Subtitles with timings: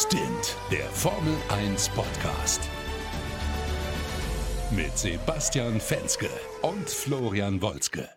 [0.00, 2.60] Stint, der Formel 1 Podcast.
[4.70, 6.28] Mit Sebastian Fenske
[6.62, 8.08] und Florian Wolzke.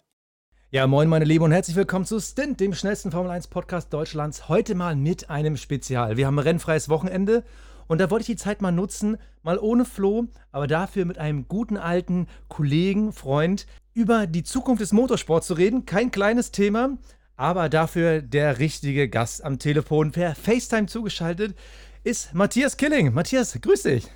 [0.69, 4.47] Ja, moin meine Lieben und herzlich willkommen zu Stint, dem schnellsten Formel 1 Podcast Deutschlands.
[4.47, 6.17] Heute mal mit einem Spezial.
[6.17, 7.43] Wir haben ein rennfreies Wochenende
[7.87, 11.47] und da wollte ich die Zeit mal nutzen, mal ohne Flo, aber dafür mit einem
[11.47, 15.87] guten alten Kollegen, Freund, über die Zukunft des Motorsports zu reden.
[15.87, 16.99] Kein kleines Thema,
[17.41, 21.57] aber dafür der richtige Gast am Telefon per FaceTime zugeschaltet
[22.03, 23.15] ist Matthias Killing.
[23.15, 24.07] Matthias, grüß dich.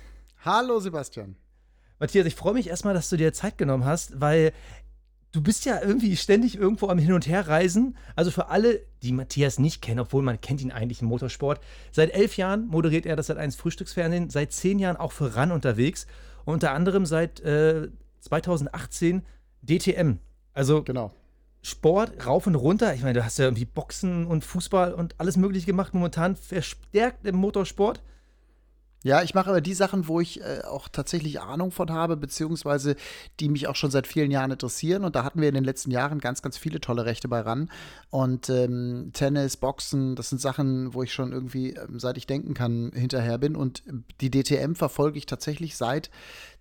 [0.44, 1.34] Hallo Sebastian.
[1.98, 4.52] Matthias, ich freue mich erstmal, dass du dir Zeit genommen hast, weil
[5.32, 7.96] du bist ja irgendwie ständig irgendwo am Hin- und Herreisen.
[8.14, 11.60] Also für alle, die Matthias nicht kennen, obwohl man kennt ihn eigentlich im Motorsport.
[11.90, 15.50] Seit elf Jahren moderiert er das seit 1 Frühstücksfernsehen, seit zehn Jahren auch für RAN
[15.50, 16.06] unterwegs
[16.44, 17.88] und unter anderem seit äh,
[18.20, 19.22] 2018
[19.62, 20.20] DTM.
[20.52, 21.12] Also genau.
[21.62, 22.94] Sport rauf und runter.
[22.94, 27.26] Ich meine, du hast ja irgendwie Boxen und Fußball und alles Mögliche gemacht, momentan verstärkt
[27.26, 28.00] im Motorsport.
[29.06, 32.96] Ja, ich mache aber die Sachen, wo ich äh, auch tatsächlich Ahnung von habe, beziehungsweise
[33.38, 35.04] die mich auch schon seit vielen Jahren interessieren.
[35.04, 37.70] Und da hatten wir in den letzten Jahren ganz, ganz viele tolle Rechte bei ran.
[38.10, 42.54] Und ähm, Tennis, Boxen, das sind Sachen, wo ich schon irgendwie, ähm, seit ich denken
[42.54, 43.54] kann, hinterher bin.
[43.54, 43.84] Und
[44.20, 46.10] die DTM verfolge ich tatsächlich seit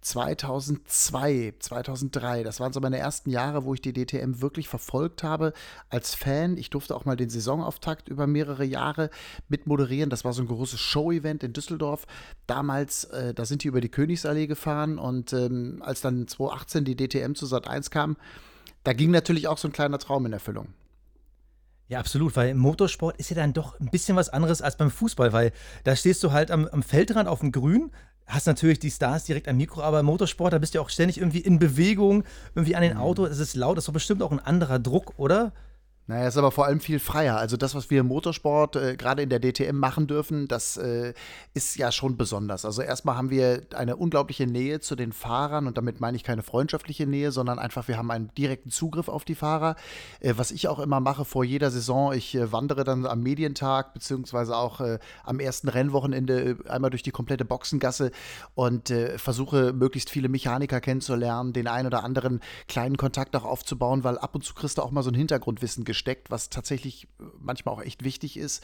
[0.06, 2.44] 2002, 2003.
[2.44, 5.52] Das waren so meine ersten Jahre, wo ich die DTM wirklich verfolgt habe
[5.90, 6.58] als Fan.
[6.58, 9.10] Ich durfte auch mal den Saisonauftakt über mehrere Jahre
[9.50, 10.12] mit moderieren.
[10.12, 12.06] Das war so ein großes Show-Event in Düsseldorf.
[12.46, 16.96] Damals, äh, da sind die über die Königsallee gefahren und ähm, als dann 2018 die
[16.96, 18.16] DTM zu Sat 1 kam,
[18.84, 20.68] da ging natürlich auch so ein kleiner Traum in Erfüllung.
[21.88, 25.34] Ja, absolut, weil Motorsport ist ja dann doch ein bisschen was anderes als beim Fußball,
[25.34, 25.52] weil
[25.84, 27.92] da stehst du halt am, am Feldrand auf dem Grün,
[28.28, 31.18] hast natürlich die Stars direkt am Mikro, aber Motorsport, da bist du ja auch ständig
[31.18, 32.24] irgendwie in Bewegung,
[32.56, 33.00] irgendwie an den mhm.
[33.00, 35.52] Auto, es ist laut, das ist doch bestimmt auch ein anderer Druck, oder?
[36.08, 37.38] Naja, ist aber vor allem viel freier.
[37.38, 41.14] Also das, was wir im Motorsport äh, gerade in der DTM machen dürfen, das äh,
[41.56, 42.64] ist ja schon besonders.
[42.64, 46.44] Also erstmal haben wir eine unglaubliche Nähe zu den Fahrern und damit meine ich keine
[46.44, 49.76] freundschaftliche Nähe, sondern einfach, wir haben einen direkten Zugriff auf die Fahrer.
[50.20, 53.96] Äh, was ich auch immer mache vor jeder Saison, ich äh, wandere dann am Medientag
[53.96, 58.12] beziehungsweise auch äh, am ersten Rennwochenende äh, einmal durch die komplette Boxengasse
[58.54, 64.18] und versuche möglichst viele Mechaniker kennenzulernen, den einen oder anderen kleinen Kontakt auch aufzubauen, weil
[64.18, 67.74] ab und zu kriegst du auch mal so ein Hintergrundwissen gesteckt, was tatsächlich äh, manchmal
[67.74, 68.62] auch echt wichtig ist.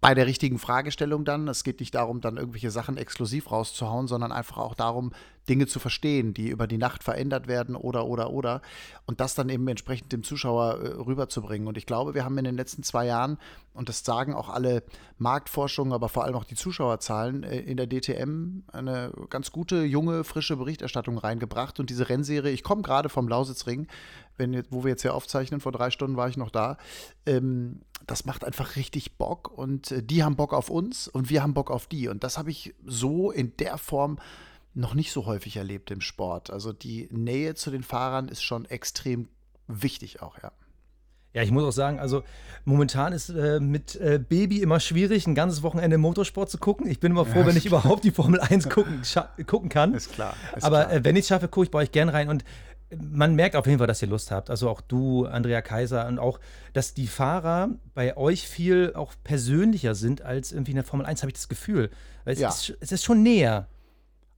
[0.00, 1.48] Bei der richtigen Fragestellung dann.
[1.48, 5.12] Es geht nicht darum, dann irgendwelche Sachen exklusiv rauszuhauen, sondern einfach auch darum,
[5.48, 8.62] Dinge zu verstehen, die über die Nacht verändert werden oder, oder, oder.
[9.06, 11.68] Und das dann eben entsprechend dem Zuschauer äh, rüberzubringen.
[11.68, 13.38] Und ich glaube, wir haben in den letzten zwei Jahren,
[13.72, 14.82] und das sagen auch alle
[15.18, 20.24] Marktforschungen, aber vor allem auch die Zuschauerzahlen äh, in der DTM, eine ganz gute, junge,
[20.24, 21.80] frische Berichterstattung reingebracht.
[21.80, 23.86] Und diese Rennserie, ich komme gerade vom Lausitzring,
[24.36, 26.76] wenn, wo wir jetzt hier aufzeichnen, vor drei Stunden war ich noch da.
[27.26, 31.42] Ähm, das macht einfach richtig Bock und äh, die haben Bock auf uns und wir
[31.42, 32.08] haben Bock auf die.
[32.08, 34.18] Und das habe ich so in der Form
[34.74, 36.50] noch nicht so häufig erlebt im Sport.
[36.50, 39.28] Also die Nähe zu den Fahrern ist schon extrem
[39.66, 40.52] wichtig auch, ja.
[41.34, 42.22] Ja, ich muss auch sagen, also
[42.64, 46.88] momentan ist äh, mit äh, Baby immer schwierig, ein ganzes Wochenende Motorsport zu gucken.
[46.88, 49.02] Ich bin immer froh, ja, wenn ich überhaupt die Formel 1 gucken,
[49.44, 49.94] gucken kann.
[49.94, 50.36] Ist klar.
[50.54, 52.28] Ist Aber äh, wenn ich es schaffe, gucke ich bei euch gern rein.
[52.28, 52.44] Und
[53.00, 54.50] man merkt auf jeden Fall, dass ihr Lust habt.
[54.50, 56.40] Also auch du, Andrea Kaiser, und auch,
[56.72, 61.22] dass die Fahrer bei euch viel auch persönlicher sind als irgendwie in der Formel 1,
[61.22, 61.90] habe ich das Gefühl.
[62.24, 62.48] Es, ja.
[62.48, 63.66] ist, es ist schon näher.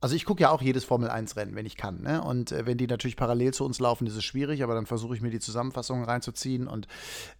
[0.06, 2.00] Also ich gucke ja auch jedes Formel-1-Rennen, wenn ich kann.
[2.00, 2.22] Ne?
[2.22, 5.16] Und äh, wenn die natürlich parallel zu uns laufen, ist es schwierig, aber dann versuche
[5.16, 6.68] ich mir die Zusammenfassungen reinzuziehen.
[6.68, 6.86] Und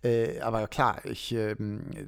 [0.03, 1.55] äh, aber klar, ich, äh,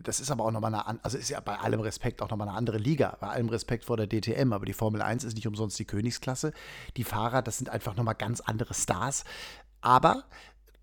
[0.02, 2.56] das ist aber auch nochmal eine, also ist ja bei allem Respekt auch nochmal eine
[2.56, 5.78] andere Liga, bei allem Respekt vor der DTM, aber die Formel 1 ist nicht umsonst
[5.78, 6.50] die Königsklasse.
[6.96, 9.22] Die Fahrer, das sind einfach nochmal ganz andere Stars.
[9.80, 10.24] Aber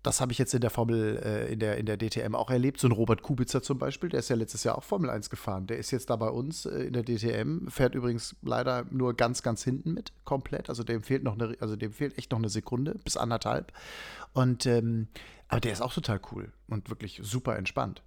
[0.06, 2.78] das habe ich jetzt in der Formel, äh, in, der, in der DTM auch erlebt.
[2.78, 5.66] So ein Robert Kubica zum Beispiel, der ist ja letztes Jahr auch Formel 1 gefahren.
[5.66, 9.42] Der ist jetzt da bei uns äh, in der DTM, fährt übrigens leider nur ganz,
[9.42, 10.68] ganz hinten mit, komplett.
[10.68, 13.72] Also dem fehlt noch eine, also dem fehlt echt noch eine Sekunde bis anderthalb.
[14.32, 15.08] Und ähm,
[15.48, 18.02] aber der ist auch total cool und wirklich super entspannt.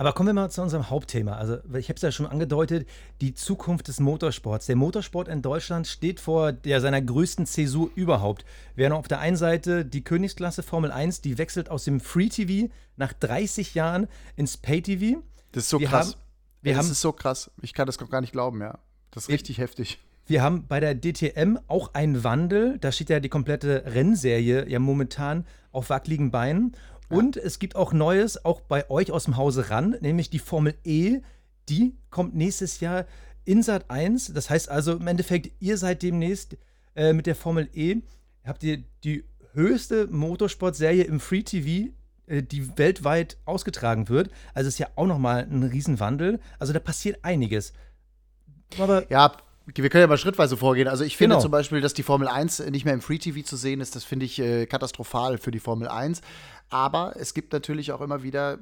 [0.00, 1.36] Aber kommen wir mal zu unserem Hauptthema.
[1.36, 2.88] Also, ich habe es ja schon angedeutet,
[3.20, 4.64] die Zukunft des Motorsports.
[4.64, 8.46] Der Motorsport in Deutschland steht vor der, seiner größten Zäsur überhaupt.
[8.74, 12.72] Während auf der einen Seite die Königsklasse Formel 1, die wechselt aus dem Free TV
[12.96, 15.20] nach 30 Jahren ins Pay TV.
[15.52, 16.12] Das ist so wir krass.
[16.12, 16.20] Haben,
[16.62, 17.50] wir das haben, ist so krass.
[17.60, 18.78] Ich kann das gar nicht glauben, ja.
[19.10, 19.98] Das ist richtig heftig.
[20.24, 22.78] Wir haben bei der DTM auch einen Wandel.
[22.78, 26.74] Da steht ja die komplette Rennserie ja momentan auf wackeligen Beinen.
[27.10, 30.74] Und es gibt auch Neues, auch bei euch aus dem Hause ran, nämlich die Formel
[30.84, 31.20] E.
[31.68, 33.06] Die kommt nächstes Jahr
[33.44, 34.32] in Sat 1.
[34.32, 36.56] Das heißt also im Endeffekt, ihr seid demnächst
[36.94, 37.96] äh, mit der Formel E,
[38.44, 41.90] habt ihr die höchste Motorsportserie im Free TV
[42.30, 44.30] äh, die weltweit ausgetragen wird.
[44.54, 46.38] Also ist ja auch nochmal ein Riesenwandel.
[46.58, 47.72] Also da passiert einiges.
[48.78, 49.36] Aber ja,
[49.74, 50.88] wir können ja mal schrittweise vorgehen.
[50.88, 51.42] Also ich finde Genau.
[51.42, 54.04] zum Beispiel, dass die Formel 1 nicht mehr im Free TV zu sehen ist, das
[54.04, 56.20] finde ich äh, katastrophal für die Formel 1.
[56.70, 58.58] Aber es gibt natürlich auch immer wieder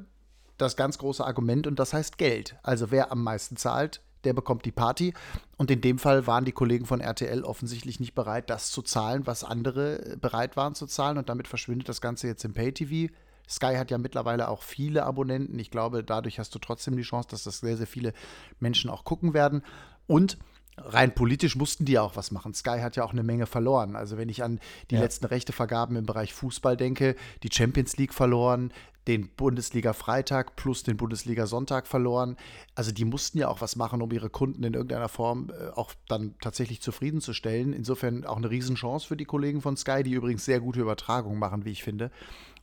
[0.56, 2.56] das ganz große Argument und das heißt Geld.
[2.62, 5.14] Also wer am meisten zahlt, der bekommt die Party.
[5.56, 9.26] Und in dem Fall waren die Kollegen von RTL offensichtlich nicht bereit, das zu zahlen,
[9.26, 11.18] was andere äh, bereit waren zu zahlen.
[11.18, 13.12] Und damit verschwindet das Ganze jetzt im Pay-TV.
[13.48, 15.58] Sky hat ja mittlerweile auch viele Abonnenten.
[15.58, 18.12] Ich glaube, dadurch hast du trotzdem die Chance, dass das sehr, sehr viele
[18.60, 19.62] Menschen auch gucken werden.
[20.06, 20.36] Und
[20.84, 22.54] rein politisch mussten die ja auch was machen.
[22.54, 23.96] Sky hat ja auch eine Menge verloren.
[23.96, 24.60] Also wenn ich an
[24.90, 25.00] die Ja.
[25.02, 28.72] letzten Rechtevergaben im Bereich Fußball denke, die Champions League verloren,
[29.06, 32.36] den Bundesliga Freitag plus den Bundesliga Sonntag verloren.
[32.74, 35.94] Also die mussten ja auch was machen, um ihre Kunden in irgendeiner Form äh, auch
[36.08, 37.72] dann tatsächlich zufriedenzustellen.
[37.72, 41.64] Insofern auch eine Riesenchance für die Kollegen von Sky, die übrigens sehr gute Übertragungen machen,
[41.64, 42.10] wie ich finde.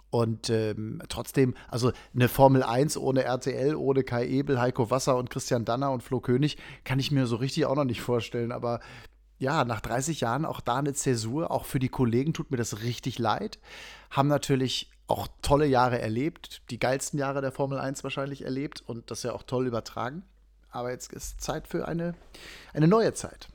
[0.09, 5.29] Und ähm, trotzdem, also eine Formel 1 ohne RTL, ohne Kai Ebel, Heiko Wasser und
[5.29, 8.51] Christian Danner und Flo König, kann ich mir so richtig auch noch nicht vorstellen.
[8.51, 8.79] Aber
[9.37, 12.81] ja, nach 30 Jahren auch da eine Zäsur, auch für die Kollegen tut mir das
[12.81, 13.59] richtig leid.
[14.09, 19.11] Haben natürlich auch tolle Jahre erlebt, die geilsten Jahre der Formel 1 wahrscheinlich erlebt und
[19.11, 20.23] das ja auch toll übertragen.
[20.71, 22.15] Aber jetzt ist Zeit für eine,
[22.73, 23.47] eine neue Zeit.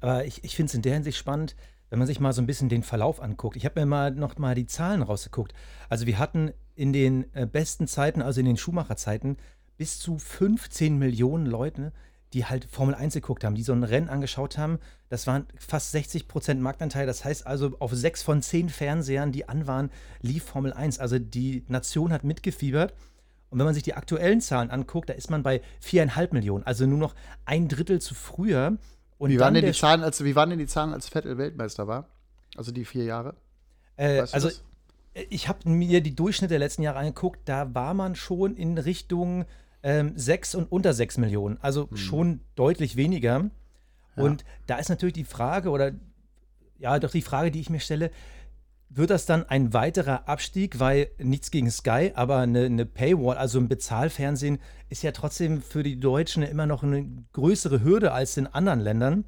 [0.00, 1.54] Aber ich, ich finde es in der Hinsicht spannend,
[1.94, 3.54] wenn man sich mal so ein bisschen den Verlauf anguckt.
[3.54, 5.54] Ich habe mir mal noch mal die Zahlen rausgeguckt.
[5.88, 9.36] Also wir hatten in den äh, besten Zeiten, also in den Schumacher-Zeiten,
[9.76, 11.92] bis zu 15 Millionen Leute,
[12.32, 14.80] die halt Formel 1 geguckt haben, die so ein Rennen angeschaut haben.
[15.08, 17.06] Das waren fast 60 Prozent Marktanteil.
[17.06, 20.98] Das heißt also, auf sechs von zehn Fernsehern, die an waren, lief Formel 1.
[20.98, 22.92] Also die Nation hat mitgefiebert.
[23.50, 26.86] Und wenn man sich die aktuellen Zahlen anguckt, da ist man bei viereinhalb Millionen, also
[26.86, 27.14] nur noch
[27.44, 28.78] ein Drittel zu früher.
[29.18, 31.86] Und Wie waren, denn die Zahlen, als, wie waren denn die Zahlen, als Vettel Weltmeister
[31.86, 32.08] war?
[32.56, 33.36] Also die vier Jahre?
[33.96, 34.64] Äh, also, das?
[35.14, 39.44] ich habe mir die Durchschnitte der letzten Jahre angeguckt, da war man schon in Richtung
[39.82, 41.96] ähm, 6 und unter 6 Millionen, also Hm.
[41.96, 43.50] schon deutlich weniger.
[44.16, 45.90] Und da ist natürlich die Frage, oder
[46.78, 48.12] ja, doch die Frage, die ich mir stelle,
[48.96, 53.58] wird das dann ein weiterer Abstieg, weil nichts gegen Sky, aber eine, eine Paywall, also
[53.58, 54.58] ein Bezahlfernsehen,
[54.88, 59.24] ist ja trotzdem für die Deutschen immer noch eine größere Hürde als in anderen Ländern.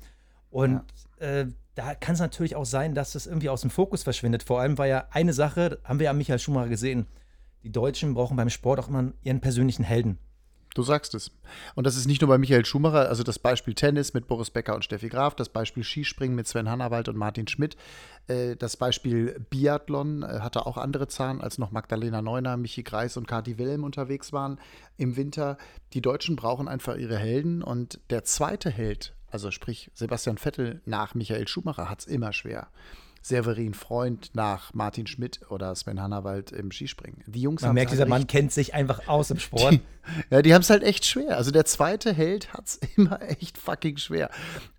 [0.50, 0.82] Und
[1.18, 4.42] äh, da kann es natürlich auch sein, dass das irgendwie aus dem Fokus verschwindet.
[4.42, 7.06] Vor allem war ja eine Sache, haben wir ja Michael Schumacher gesehen.
[7.62, 10.18] Die Deutschen brauchen beim Sport auch immer ihren persönlichen Helden.
[10.76, 11.30] Du sagst es.
[11.74, 14.74] Und das ist nicht nur bei Michael Schumacher, also das Beispiel Tennis mit Boris Becker
[14.74, 17.78] und Steffi Graf, das Beispiel Skispringen mit Sven Hannawald und Martin Schmidt,
[18.28, 23.16] äh, das Beispiel Biathlon äh, hatte auch andere Zahlen, als noch Magdalena Neuner, Michi Greis
[23.16, 24.60] und Kati Wilhelm unterwegs waren
[24.98, 25.56] im Winter.
[25.94, 31.14] Die Deutschen brauchen einfach ihre Helden und der zweite Held, also sprich Sebastian Vettel nach
[31.14, 32.68] Michael Schumacher, hat es immer schwer.
[33.26, 37.24] Severin Freund nach Martin Schmidt oder Sven Hannawald im Skispringen.
[37.26, 39.80] Die Jungs Man merkt, halt dieser Mann kennt sich einfach aus im Sport.
[40.30, 41.36] ja, die haben es halt echt schwer.
[41.36, 44.30] Also der zweite Held hat es immer echt fucking schwer.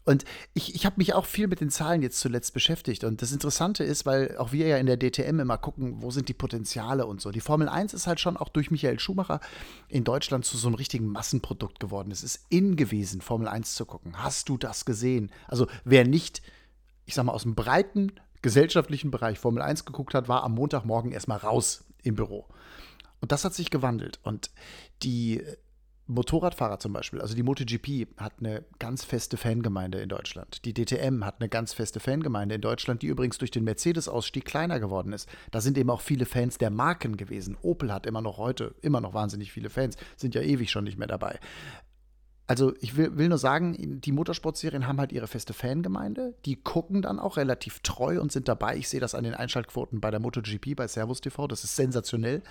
[0.05, 0.23] Und
[0.53, 3.03] ich, ich habe mich auch viel mit den Zahlen jetzt zuletzt beschäftigt.
[3.03, 6.29] Und das Interessante ist, weil auch wir ja in der DTM immer gucken, wo sind
[6.29, 7.31] die Potenziale und so.
[7.31, 9.41] Die Formel 1 ist halt schon auch durch Michael Schumacher
[9.89, 12.11] in Deutschland zu so einem richtigen Massenprodukt geworden.
[12.11, 14.23] Es ist in gewesen, Formel 1 zu gucken.
[14.23, 15.33] Hast du das gesehen?
[15.49, 16.41] Also wer nicht,
[17.03, 21.11] ich sag mal, aus dem breiten gesellschaftlichen Bereich Formel 1 geguckt hat, war am Montagmorgen
[21.11, 22.47] erstmal raus im Büro.
[23.19, 24.19] Und das hat sich gewandelt.
[24.23, 24.51] Und
[25.03, 25.41] die
[26.07, 30.63] Motorradfahrer zum Beispiel, also die MotoGP hat eine ganz feste Fangemeinde in Deutschland.
[30.63, 34.79] Die DTM hat eine ganz feste Fangemeinde in Deutschland, die übrigens durch den Mercedes-Ausstieg kleiner
[34.79, 35.27] geworden ist.
[35.51, 37.57] Da sind eben auch viele Fans der Marken gewesen.
[37.61, 40.97] Opel hat immer noch heute immer noch wahnsinnig viele Fans, sind ja ewig schon nicht
[40.97, 41.39] mehr dabei.
[42.49, 46.33] Also ich will, will nur sagen, die Motorsportserien haben halt ihre feste Fangemeinde.
[46.45, 48.77] Die gucken dann auch relativ treu und sind dabei.
[48.77, 51.45] Ich sehe das an den Einschaltquoten bei der MotoGP, bei Servus TV.
[51.47, 52.41] Das ist sensationell.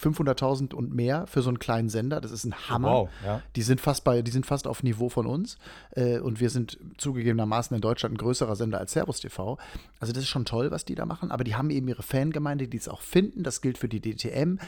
[0.00, 2.20] 500.000 und mehr für so einen kleinen Sender.
[2.20, 2.92] Das ist ein Hammer.
[2.92, 3.42] Wow, ja.
[3.56, 5.58] Die sind fast bei, die sind fast auf Niveau von uns.
[5.96, 9.58] Äh, und wir sind zugegebenermaßen in Deutschland ein größerer Sender als Servus TV.
[9.98, 11.32] Also das ist schon toll, was die da machen.
[11.32, 13.42] Aber die haben eben ihre Fangemeinde, die es auch finden.
[13.42, 14.58] Das gilt für die DTM.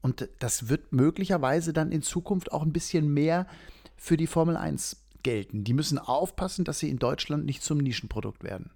[0.00, 3.46] Und das wird möglicherweise dann in Zukunft auch ein bisschen mehr
[4.00, 5.62] für die Formel 1 gelten.
[5.62, 8.70] Die müssen aufpassen, dass sie in Deutschland nicht zum Nischenprodukt werden.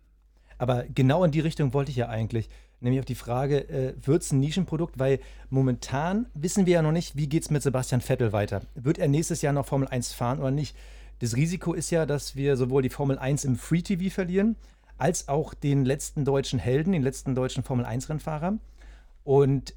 [0.59, 2.51] Aber genau in die Richtung wollte ich ja eigentlich.
[2.81, 4.99] Nämlich auf die Frage, äh, wird es ein Nischenprodukt?
[4.99, 8.61] Weil momentan wissen wir ja noch nicht, wie geht es mit Sebastian Vettel weiter.
[8.75, 10.77] Wird er nächstes Jahr noch Formel 1 fahren oder nicht?
[11.21, 14.57] Das Risiko ist ja, dass wir sowohl die Formel 1 im Free TV verlieren,
[14.99, 18.59] als auch den letzten deutschen Helden, den letzten deutschen Formel 1-Rennfahrer.
[19.25, 19.75] Und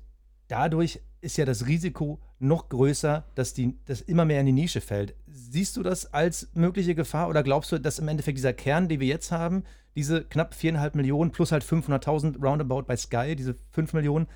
[0.49, 3.53] dadurch ist ja das Risiko noch größer, dass
[3.85, 5.13] das immer mehr in die Nische fällt.
[5.27, 9.01] Siehst du das als mögliche Gefahr oder glaubst du, dass im Endeffekt dieser Kern, den
[9.01, 9.63] wir jetzt haben,
[9.95, 14.27] diese knapp viereinhalb Millionen plus halt 500.000 roundabout bei Sky, diese 5 Millionen,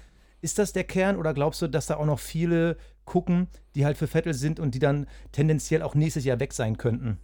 [0.41, 3.98] Ist das der Kern oder glaubst du, dass da auch noch viele gucken, die halt
[3.98, 7.19] für Vettel sind und die dann tendenziell auch nächstes Jahr weg sein könnten?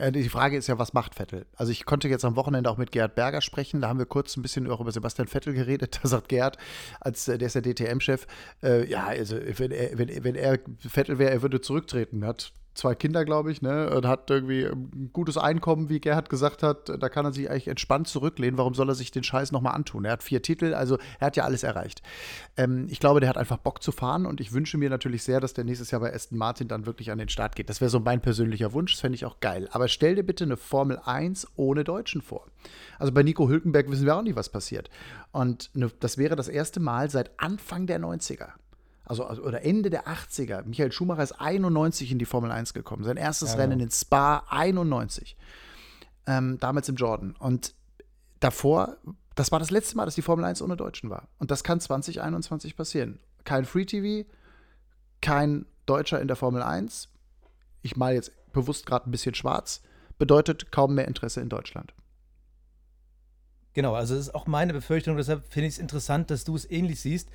[0.00, 1.46] Äh, die Frage ist ja, was macht Vettel?
[1.56, 3.80] Also ich konnte jetzt am Wochenende auch mit Gerhard Berger sprechen.
[3.80, 5.90] Da haben wir kurz ein bisschen auch über Sebastian Vettel geredet.
[6.02, 6.56] Da sagt Gerhard,
[7.00, 8.26] als äh, der ist der DTM-Chef,
[8.62, 12.24] äh, ja, also wenn er, wenn, wenn er Vettel wäre, er würde zurücktreten.
[12.24, 16.62] Hat zwei Kinder, glaube ich, ne, und hat irgendwie ein gutes Einkommen, wie Gerhard gesagt
[16.62, 16.90] hat.
[17.00, 18.58] Da kann er sich eigentlich entspannt zurücklehnen.
[18.58, 20.04] Warum soll er sich den Scheiß nochmal antun?
[20.04, 22.02] Er hat vier Titel, also er hat ja alles erreicht.
[22.56, 25.40] Ähm, ich glaube, der hat einfach Bock zu fahren und ich wünsche mir natürlich sehr,
[25.40, 27.68] dass der nächstes Jahr bei Aston Martin dann wirklich an den Start geht.
[27.68, 29.68] Das wäre so mein persönlicher Wunsch, das fände ich auch geil.
[29.72, 32.46] Aber stell dir bitte eine Formel 1 ohne Deutschen vor.
[32.98, 34.90] Also bei Nico Hülkenberg wissen wir auch nicht, was passiert.
[35.32, 38.50] Und ne, das wäre das erste Mal seit Anfang der 90er
[39.10, 40.62] also, also, oder Ende der 80er.
[40.62, 43.02] Michael Schumacher ist 91 in die Formel 1 gekommen.
[43.02, 43.84] Sein erstes ja, Rennen genau.
[43.86, 45.36] in Spa 91.
[46.28, 47.34] Ähm, damals im Jordan.
[47.36, 47.74] Und
[48.38, 48.98] davor,
[49.34, 51.26] das war das letzte Mal, dass die Formel 1 ohne Deutschen war.
[51.38, 53.18] Und das kann 2021 passieren.
[53.42, 54.28] Kein Free TV,
[55.20, 57.08] kein Deutscher in der Formel 1.
[57.82, 59.82] Ich male jetzt bewusst gerade ein bisschen schwarz.
[60.20, 61.94] Bedeutet kaum mehr Interesse in Deutschland.
[63.72, 65.16] Genau, also das ist auch meine Befürchtung.
[65.16, 67.28] Deshalb finde ich es interessant, dass du es ähnlich siehst.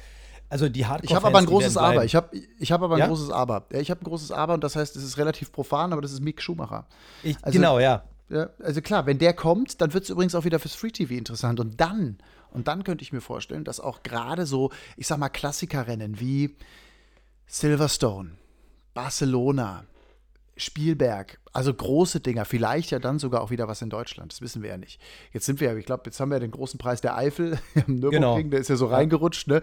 [0.50, 1.06] Also die Hardcore.
[1.10, 2.06] Ich habe aber ein großes Aber.
[2.06, 3.08] Ich habe ich hab aber ein ja?
[3.08, 3.66] großes Aber.
[3.72, 6.22] Ich habe ein großes Aber und das heißt, es ist relativ profan, aber das ist
[6.22, 6.88] Mick Schumacher.
[7.24, 8.04] Ich, also, genau, ja.
[8.30, 8.50] ja.
[8.64, 11.60] Also klar, wenn der kommt, dann wird es übrigens auch wieder fürs Free TV interessant.
[11.60, 12.18] Und dann,
[12.52, 16.56] und dann könnte ich mir vorstellen, dass auch gerade so, ich sag mal, Klassikerrennen wie
[17.48, 18.32] Silverstone,
[18.94, 19.86] Barcelona,
[20.58, 24.62] Spielberg, also große Dinger, vielleicht ja dann sogar auch wieder was in Deutschland, das wissen
[24.62, 25.02] wir ja nicht.
[25.32, 27.60] Jetzt sind wir ja, ich glaube, jetzt haben wir ja den großen Preis der Eifel
[27.88, 28.50] im Nürburgring, genau.
[28.50, 29.62] der ist ja so reingerutscht, ne?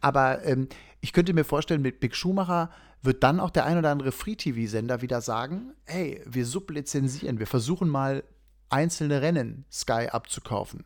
[0.00, 0.68] Aber ähm,
[1.00, 2.70] ich könnte mir vorstellen, mit Big Schumacher
[3.02, 7.88] wird dann auch der ein oder andere Free-TV-Sender wieder sagen, hey, wir sublizenzieren, wir versuchen
[7.88, 8.24] mal
[8.70, 10.84] einzelne Rennen Sky abzukaufen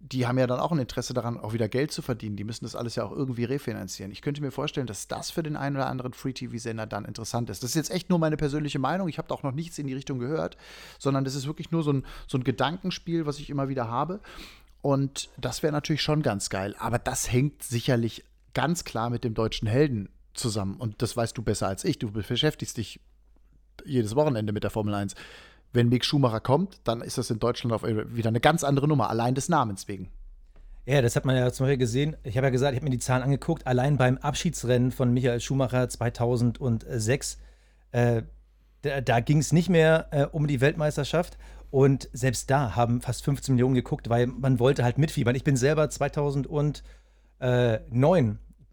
[0.00, 2.36] die haben ja dann auch ein Interesse daran, auch wieder Geld zu verdienen.
[2.36, 4.12] Die müssen das alles ja auch irgendwie refinanzieren.
[4.12, 7.62] Ich könnte mir vorstellen, dass das für den einen oder anderen Free-TV-Sender dann interessant ist.
[7.62, 9.08] Das ist jetzt echt nur meine persönliche Meinung.
[9.08, 10.56] Ich habe da auch noch nichts in die Richtung gehört,
[10.98, 14.20] sondern das ist wirklich nur so ein, so ein Gedankenspiel, was ich immer wieder habe.
[14.82, 16.76] Und das wäre natürlich schon ganz geil.
[16.78, 18.24] Aber das hängt sicherlich
[18.54, 20.76] ganz klar mit dem deutschen Helden zusammen.
[20.76, 21.98] Und das weißt du besser als ich.
[21.98, 23.00] Du beschäftigst dich
[23.84, 25.16] jedes Wochenende mit der Formel 1
[25.72, 29.10] wenn Mick Schumacher kommt, dann ist das in Deutschland auf wieder eine ganz andere Nummer,
[29.10, 30.10] allein des Namens wegen.
[30.86, 32.16] Ja, das hat man ja zum Beispiel gesehen.
[32.22, 33.66] Ich habe ja gesagt, ich habe mir die Zahlen angeguckt.
[33.66, 37.38] Allein beim Abschiedsrennen von Michael Schumacher 2006,
[37.92, 38.22] äh,
[38.80, 41.36] da, da ging es nicht mehr äh, um die Weltmeisterschaft.
[41.70, 45.34] Und selbst da haben fast 15 Millionen geguckt, weil man wollte halt mitfiebern.
[45.34, 46.80] Ich bin selber 2009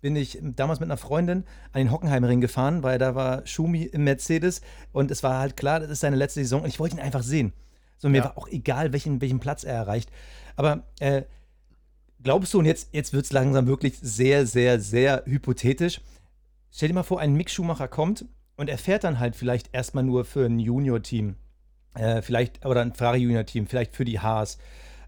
[0.05, 4.03] bin ich damals mit einer Freundin an den Hockenheimring gefahren, weil da war Schumi im
[4.03, 7.01] Mercedes und es war halt klar, das ist seine letzte Saison und ich wollte ihn
[7.01, 7.53] einfach sehen.
[7.97, 8.25] So, mir ja.
[8.25, 10.11] war auch egal, welchen, welchen Platz er erreicht.
[10.57, 11.23] Aber äh,
[12.21, 16.01] glaubst du, und jetzt, jetzt wird es langsam wirklich sehr, sehr, sehr hypothetisch.
[16.71, 18.25] Stell dir mal vor, ein Mick Schumacher kommt
[18.57, 21.35] und er fährt dann halt vielleicht erstmal nur für ein Junior-Team.
[21.95, 24.59] Äh, vielleicht, oder ein Ferrari-Junior-Team, vielleicht für die Haas.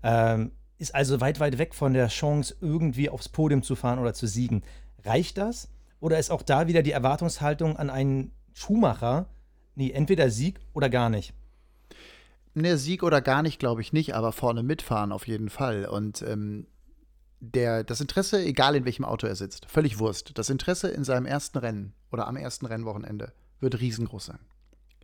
[0.01, 4.15] Ähm, ist also weit, weit weg von der Chance, irgendwie aufs Podium zu fahren oder
[4.15, 4.63] zu siegen.
[5.07, 5.69] Reicht das?
[5.99, 9.29] Oder ist auch da wieder die Erwartungshaltung an einen Schuhmacher,
[9.75, 11.33] nee, entweder Sieg oder gar nicht?
[12.53, 15.85] Ne, Sieg oder gar nicht, glaube ich nicht, aber vorne mitfahren auf jeden Fall.
[15.85, 16.67] Und ähm,
[17.39, 20.37] der, das Interesse, egal in welchem Auto er sitzt, völlig Wurst.
[20.37, 24.39] Das Interesse in seinem ersten Rennen oder am ersten Rennwochenende wird riesengroß sein.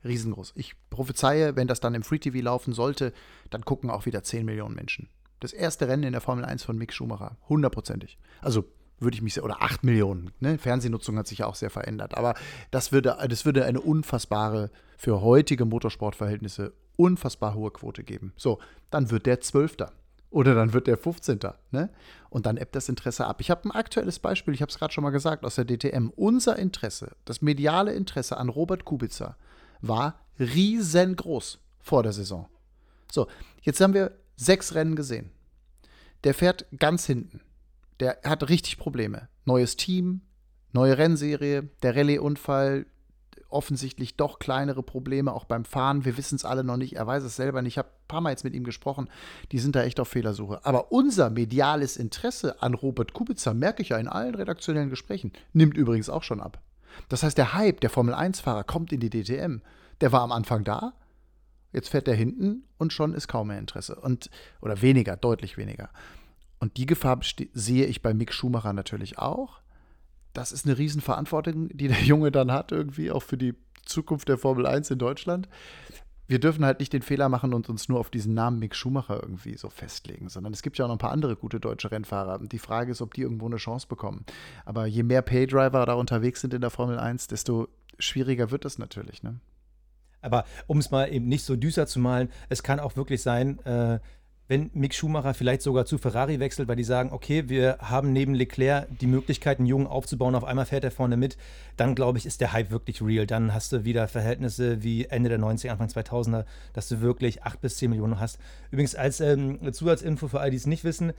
[0.04, 0.54] Riesengroß.
[0.56, 3.14] Ich prophezeie, wenn das dann im Free TV laufen sollte,
[3.50, 5.08] dann gucken auch wieder 10 Millionen Menschen.
[5.40, 7.38] Das erste Rennen in der Formel 1 von Mick Schumacher.
[7.48, 8.18] Hundertprozentig.
[8.42, 8.66] Also
[9.00, 10.32] würde ich mich sehr, oder 8 Millionen.
[10.40, 10.58] Ne?
[10.58, 12.18] Fernsehnutzung hat sich ja auch sehr verändert.
[12.18, 12.36] Aber
[12.72, 18.34] das würde, das würde eine unfassbare, für heutige Motorsportverhältnisse, unfassbar hohe Quote geben.
[18.38, 18.60] So,
[18.90, 19.92] dann wird der Zwölfter.
[20.30, 21.40] Oder dann wird der 15.
[21.72, 21.90] Ne?
[22.30, 23.40] Und dann ebbt das Interesse ab.
[23.42, 26.10] Ich habe ein aktuelles Beispiel, ich habe es gerade schon mal gesagt, aus der DTM.
[26.16, 29.36] Unser Interesse, das mediale Interesse an Robert Kubica
[29.82, 32.48] war riesengroß vor der Saison.
[33.12, 33.28] So,
[33.62, 35.30] jetzt haben wir sechs Rennen gesehen.
[36.24, 37.42] Der fährt ganz hinten
[38.00, 39.30] der hat richtig Probleme.
[39.46, 40.22] Neues Team,
[40.72, 42.86] neue Rennserie, der Rallye-Unfall,
[43.54, 46.06] offensichtlich doch kleinere Probleme, auch beim Fahren.
[46.06, 46.96] Wir wissen es alle noch nicht.
[46.96, 47.74] Er weiß es selber nicht.
[47.74, 49.10] Ich habe ein paar Mal jetzt mit ihm gesprochen.
[49.52, 50.66] Die sind da echt auf Fehlersuche.
[50.66, 55.78] Aber unser mediales Interesse an Robert Kubica, merke ich ja in allen redaktionellen Gesprächen, nimmt
[55.78, 56.62] übrigens auch schon ab.
[57.10, 59.62] Das heißt, der Hype der Formel-1-Fahrer kommt in die DTM.
[60.02, 60.94] Der war am Anfang da.
[61.72, 63.96] Jetzt fährt er hinten und schon ist kaum mehr Interesse.
[63.96, 64.30] Und,
[64.62, 65.90] oder weniger, deutlich weniger.
[66.64, 67.20] Und die Gefahr
[67.52, 69.60] sehe ich bei Mick Schumacher natürlich auch.
[70.32, 73.54] Das ist eine Riesenverantwortung, die der Junge dann hat, irgendwie auch für die
[73.84, 75.50] Zukunft der Formel 1 in Deutschland.
[76.28, 79.20] wir dürfen halt nicht den Fehler machen und uns nur auf diesen Namen Mick Schumacher
[79.22, 82.40] irgendwie so festlegen, sondern es gibt ja auch noch ein paar andere gute deutsche Rennfahrer.
[82.40, 84.26] Und die Frage ist, ob die irgendwo eine Chance bekommen.
[84.64, 87.68] Aber je mehr Paydriver da unterwegs sind in der Formel 1, desto
[88.00, 89.22] schwieriger wird das natürlich.
[89.22, 89.42] Ne?
[90.22, 93.60] Aber um es mal eben nicht so düster zu malen, es kann auch wirklich sein,
[93.66, 94.00] äh,
[94.48, 98.34] wenn Mick Schumacher vielleicht sogar zu Ferrari wechselt, weil die sagen, okay, wir haben neben
[98.34, 101.38] Leclerc die Möglichkeit, einen Jungen aufzubauen, auf einmal fährt er vorne mit,
[101.78, 103.26] dann glaube ich, ist der Hype wirklich real.
[103.26, 107.62] Dann hast du wieder Verhältnisse wie Ende der 90er, Anfang 2000er, dass du wirklich 8
[107.62, 108.38] bis 10 Millionen hast.
[108.72, 111.14] Übrigens als ähm, Zusatzinfo für all die es nicht wissen,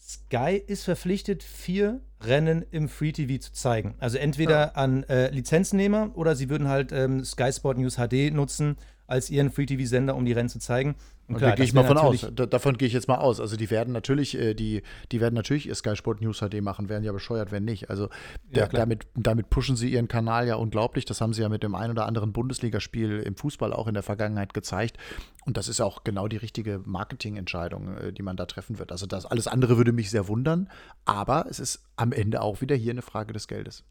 [0.00, 3.94] Sky ist verpflichtet, vier Rennen im Free TV zu zeigen.
[3.98, 4.72] Also entweder ja.
[4.72, 8.76] an äh, Lizenznehmer oder sie würden halt ähm, Sky Sport News HD nutzen
[9.08, 10.94] als ihren Free-TV-Sender, um die Rennen zu zeigen.
[11.28, 12.26] Und klar, da gehe ich mal von aus.
[12.34, 13.38] Da, davon gehe ich jetzt mal aus.
[13.38, 14.82] Also die werden natürlich, äh, die,
[15.12, 17.90] die werden natürlich Sky Sport News HD machen, werden ja bescheuert, wenn nicht.
[17.90, 18.08] Also
[18.44, 21.04] der, ja, damit, damit pushen sie ihren Kanal ja unglaublich.
[21.04, 24.02] Das haben sie ja mit dem ein oder anderen Bundesligaspiel im Fußball auch in der
[24.02, 24.96] Vergangenheit gezeigt.
[25.44, 28.90] Und das ist auch genau die richtige Marketingentscheidung, äh, die man da treffen wird.
[28.90, 30.70] Also das alles andere würde mich sehr wundern,
[31.04, 33.84] aber es ist am Ende auch wieder hier eine Frage des Geldes.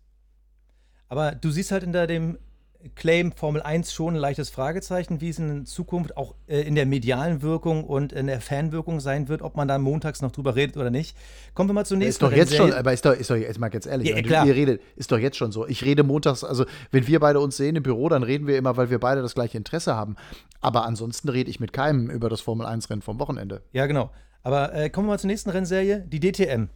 [1.07, 2.37] Aber du siehst halt hinter dem
[2.95, 6.85] Claim Formel 1 schon ein leichtes Fragezeichen, wie es in Zukunft auch äh, in der
[6.85, 10.77] medialen Wirkung und in der Fanwirkung sein wird, ob man da montags noch drüber redet
[10.77, 11.15] oder nicht.
[11.53, 13.59] Kommen wir mal zur nächsten Ist doch jetzt schon, aber ist doch, ist doch jetzt
[13.59, 14.45] mal ganz ehrlich, ja, klar.
[14.45, 15.67] ihr redet, ist doch jetzt schon so.
[15.67, 18.77] Ich rede montags, also wenn wir beide uns sehen im Büro, dann reden wir immer,
[18.77, 20.15] weil wir beide das gleiche Interesse haben.
[20.61, 23.63] Aber ansonsten rede ich mit keinem über das Formel 1 Rennen vom Wochenende.
[23.73, 24.11] Ja, genau.
[24.43, 26.69] Aber äh, kommen wir mal zur nächsten Rennserie, die DTM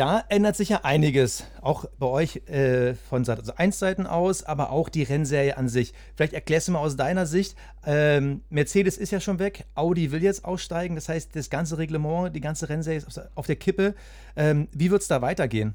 [0.00, 4.42] da ändert sich ja einiges, auch bei euch äh, von Seite also 1 Seiten aus,
[4.42, 5.92] aber auch die Rennserie an sich.
[6.16, 7.54] Vielleicht erklärst du mal aus deiner Sicht,
[7.84, 12.34] ähm, Mercedes ist ja schon weg, Audi will jetzt aussteigen, das heißt, das ganze Reglement,
[12.34, 13.94] die ganze Rennserie ist auf der Kippe.
[14.36, 15.74] Ähm, wie wird es da weitergehen?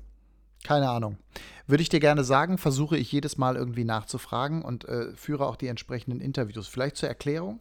[0.64, 1.18] Keine Ahnung.
[1.68, 5.56] Würde ich dir gerne sagen, versuche ich jedes Mal irgendwie nachzufragen und äh, führe auch
[5.56, 6.68] die entsprechenden Interviews.
[6.68, 7.60] Vielleicht zur Erklärung.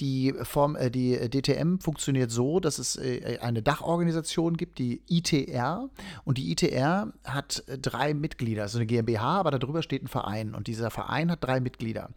[0.00, 5.88] Die, Form, äh, die DTM funktioniert so, dass es äh, eine Dachorganisation gibt, die ITR.
[6.24, 10.54] Und die ITR hat äh, drei Mitglieder, also eine GmbH, aber darüber steht ein Verein.
[10.54, 12.10] Und dieser Verein hat drei Mitglieder.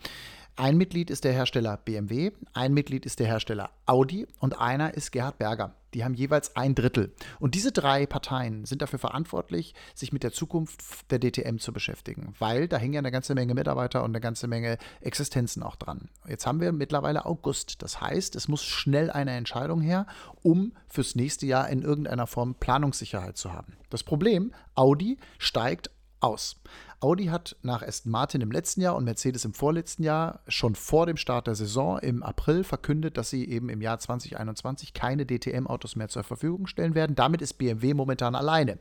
[0.56, 5.12] Ein Mitglied ist der Hersteller BMW, ein Mitglied ist der Hersteller Audi und einer ist
[5.12, 5.74] Gerhard Berger.
[5.94, 7.14] Die haben jeweils ein Drittel.
[7.40, 12.34] Und diese drei Parteien sind dafür verantwortlich, sich mit der Zukunft der DTM zu beschäftigen,
[12.40, 16.10] weil da hängen ja eine ganze Menge Mitarbeiter und eine ganze Menge Existenzen auch dran.
[16.28, 17.82] Jetzt haben wir mittlerweile August.
[17.82, 20.06] Das heißt, es muss schnell eine Entscheidung her,
[20.42, 23.78] um fürs nächste Jahr in irgendeiner Form Planungssicherheit zu haben.
[23.90, 26.62] Das Problem, Audi steigt aus.
[27.02, 31.06] Audi hat nach Aston Martin im letzten Jahr und Mercedes im vorletzten Jahr schon vor
[31.06, 35.96] dem Start der Saison im April verkündet, dass sie eben im Jahr 2021 keine DTM-Autos
[35.96, 37.16] mehr zur Verfügung stellen werden.
[37.16, 38.80] Damit ist BMW momentan alleine.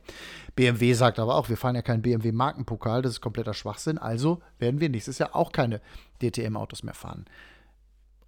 [0.55, 4.81] BMW sagt aber auch, wir fahren ja keinen BMW-Markenpokal, das ist kompletter Schwachsinn, also werden
[4.81, 5.79] wir nächstes Jahr auch keine
[6.21, 7.23] DTM-Autos mehr fahren.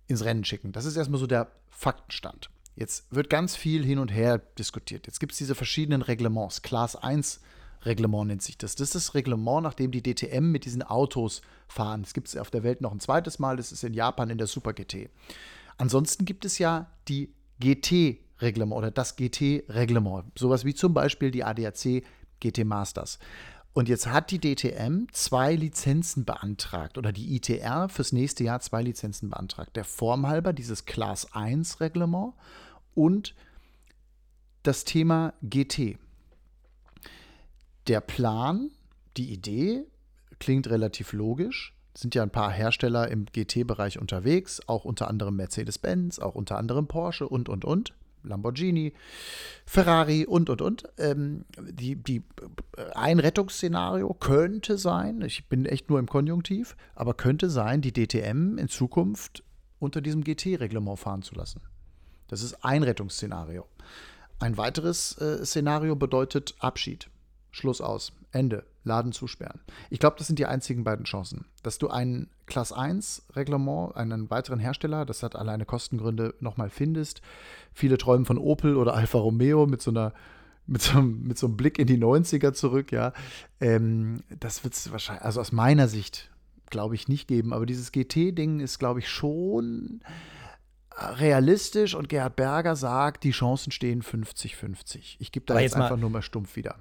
[0.07, 0.71] Ins Rennen schicken.
[0.71, 2.49] Das ist erstmal so der Faktenstand.
[2.75, 5.05] Jetzt wird ganz viel hin und her diskutiert.
[5.05, 6.61] Jetzt gibt es diese verschiedenen Reglements.
[6.61, 7.41] Class 1
[7.83, 8.75] Reglement nennt sich das.
[8.75, 12.01] Das ist das Reglement, nach dem die DTM mit diesen Autos fahren.
[12.01, 14.37] Es gibt es auf der Welt noch ein zweites Mal, das ist in Japan in
[14.37, 15.09] der Super GT.
[15.77, 20.25] Ansonsten gibt es ja die GT-Reglement oder das GT-Reglement.
[20.37, 22.03] Sowas wie zum Beispiel die ADAC
[22.39, 23.19] GT Masters.
[23.73, 28.81] Und jetzt hat die DTM zwei Lizenzen beantragt oder die ITR fürs nächste Jahr zwei
[28.81, 29.77] Lizenzen beantragt.
[29.77, 32.33] Der Form halber dieses Class 1 Reglement
[32.95, 33.33] und
[34.63, 35.97] das Thema GT
[37.87, 38.71] der Plan,
[39.17, 39.85] die Idee
[40.39, 41.73] klingt relativ logisch.
[41.93, 46.87] Sind ja ein paar Hersteller im GT-Bereich unterwegs, auch unter anderem Mercedes-Benz, auch unter anderem
[46.87, 47.93] Porsche und, und, und.
[48.23, 48.93] Lamborghini,
[49.65, 50.83] Ferrari und, und, und.
[50.97, 52.23] Ähm, die, die,
[52.93, 58.57] ein Rettungsszenario könnte sein, ich bin echt nur im Konjunktiv, aber könnte sein, die DTM
[58.57, 59.43] in Zukunft
[59.79, 61.61] unter diesem GT-Reglement fahren zu lassen.
[62.27, 63.67] Das ist ein Rettungsszenario.
[64.39, 67.10] Ein weiteres äh, Szenario bedeutet Abschied.
[67.51, 68.13] Schluss aus.
[68.31, 68.65] Ende.
[68.83, 69.59] Laden zusperren.
[69.89, 71.45] Ich glaube, das sind die einzigen beiden Chancen.
[71.61, 77.21] Dass du ein Class 1 Reglement, einen weiteren Hersteller, das hat alleine Kostengründe, nochmal findest.
[77.73, 80.13] Viele träumen von Opel oder Alfa Romeo mit so einer
[80.67, 83.13] mit so, mit so einem Blick in die 90er zurück, ja.
[83.59, 86.29] Ähm, das wird es wahrscheinlich, also aus meiner Sicht,
[86.69, 87.51] glaube ich, nicht geben.
[87.51, 90.01] Aber dieses GT-Ding ist, glaube ich, schon
[91.09, 95.17] realistisch und Gerhard Berger sagt, die Chancen stehen 50-50.
[95.19, 96.75] Ich gebe da jetzt, jetzt, einfach nur mal stumpf wieder.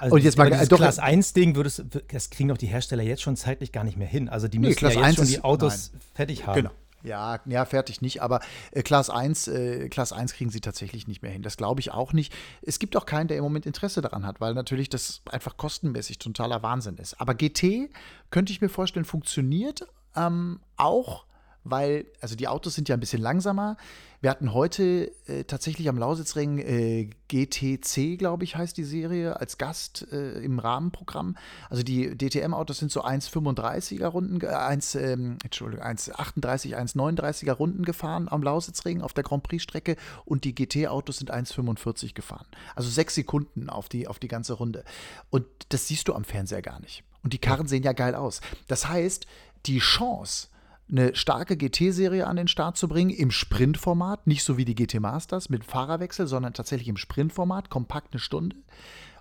[0.00, 3.02] Also und jetzt mal das doch, Class 1 Ding würdest das kriegen doch die Hersteller
[3.02, 4.28] jetzt schon zeitlich gar nicht mehr hin.
[4.28, 6.00] Also die müssen nee, ja jetzt schon die Autos nein.
[6.14, 6.54] fertig haben.
[6.54, 6.70] Genau.
[7.02, 8.40] Ja, ja, fertig nicht, aber
[8.72, 11.42] äh, Class 1, äh, Class 1 kriegen sie tatsächlich nicht mehr hin.
[11.42, 12.34] Das glaube ich auch nicht.
[12.62, 16.18] Es gibt auch keinen, der im Moment Interesse daran hat, weil natürlich das einfach kostenmäßig
[16.18, 17.20] totaler Wahnsinn ist.
[17.20, 17.90] Aber GT
[18.30, 19.86] könnte ich mir vorstellen, funktioniert
[20.16, 21.26] ähm, auch
[21.70, 23.76] weil, also die Autos sind ja ein bisschen langsamer.
[24.20, 29.58] Wir hatten heute äh, tatsächlich am Lausitzring äh, GTC, glaube ich, heißt die Serie, als
[29.58, 31.36] Gast äh, im Rahmenprogramm.
[31.68, 38.28] Also die DTM-Autos sind so 1,35er Runden, äh, 1, ähm, Entschuldigung, 1,38, 1,39er Runden gefahren
[38.30, 42.46] am Lausitzring auf der Grand Prix-Strecke und die GT-Autos sind 1,45 gefahren.
[42.74, 44.84] Also sechs Sekunden auf die, auf die ganze Runde.
[45.30, 47.04] Und das siehst du am Fernseher gar nicht.
[47.22, 48.40] Und die Karren sehen ja geil aus.
[48.68, 49.26] Das heißt,
[49.66, 50.48] die Chance,
[50.88, 55.00] eine starke GT-Serie an den Start zu bringen, im Sprintformat, nicht so wie die GT
[55.00, 58.56] Masters mit Fahrerwechsel, sondern tatsächlich im Sprintformat, kompakt eine Stunde.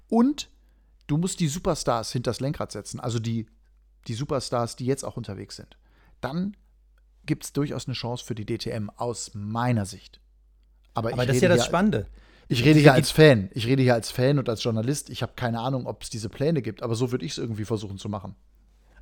[0.07, 0.49] Und
[1.07, 3.47] du musst die Superstars hinters Lenkrad setzen, also die,
[4.07, 5.77] die Superstars, die jetzt auch unterwegs sind.
[6.21, 6.55] Dann
[7.25, 10.21] gibt es durchaus eine Chance für die DTM aus meiner Sicht.
[10.93, 12.07] Aber, Aber das ist ja das Spannende.
[12.47, 13.49] Ich rede hier als Fan.
[13.53, 15.09] Ich rede hier als Fan und als Journalist.
[15.09, 17.65] Ich habe keine Ahnung, ob es diese Pläne gibt, aber so würde ich es irgendwie
[17.65, 18.35] versuchen zu machen.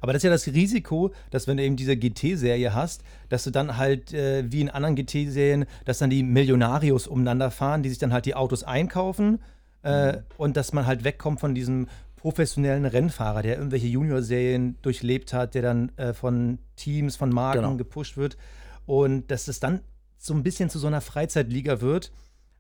[0.04, 3.52] Aber das ist ja das Risiko, dass wenn du eben diese GT-Serie hast, dass du
[3.52, 8.00] dann halt äh, wie in anderen GT-Serien, dass dann die Millionarios umeinander fahren, die sich
[8.00, 9.40] dann halt die Autos einkaufen
[9.82, 10.18] äh, mhm.
[10.36, 11.88] und dass man halt wegkommt von diesem
[12.18, 17.78] professionellen Rennfahrer, der irgendwelche Junior-Serien durchlebt hat, der dann äh, von Teams, von Marken genau.
[17.78, 18.36] gepusht wird
[18.86, 19.80] und dass es dann
[20.18, 22.12] so ein bisschen zu so einer Freizeitliga wird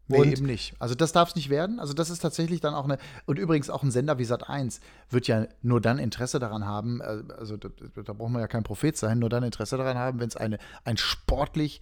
[0.07, 0.73] Nee, und eben nicht.
[0.79, 1.79] Also das darf es nicht werden.
[1.79, 5.27] Also das ist tatsächlich dann auch eine, und übrigens auch ein Sender wie Sat1 wird
[5.27, 8.97] ja nur dann Interesse daran haben, äh, also da, da braucht man ja kein Prophet
[8.97, 11.79] sein, nur dann Interesse daran haben, wenn es eine, ein sportlich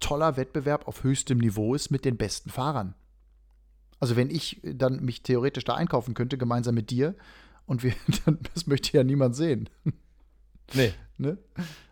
[0.00, 2.94] toller Wettbewerb auf höchstem Niveau ist mit den besten Fahrern.
[4.00, 7.14] Also wenn ich dann mich theoretisch da einkaufen könnte, gemeinsam mit dir,
[7.66, 9.68] und wir, dann, das möchte ja niemand sehen.
[10.74, 10.92] Nee.
[11.18, 11.38] ne?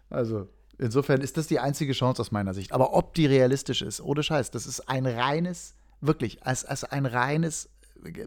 [0.09, 0.49] Also,
[0.81, 2.73] Insofern ist das die einzige Chance aus meiner Sicht.
[2.73, 7.05] Aber ob die realistisch ist, ohne Scheiß, das ist ein reines, wirklich, als, als ein
[7.05, 7.69] reines
[8.03, 8.27] äh,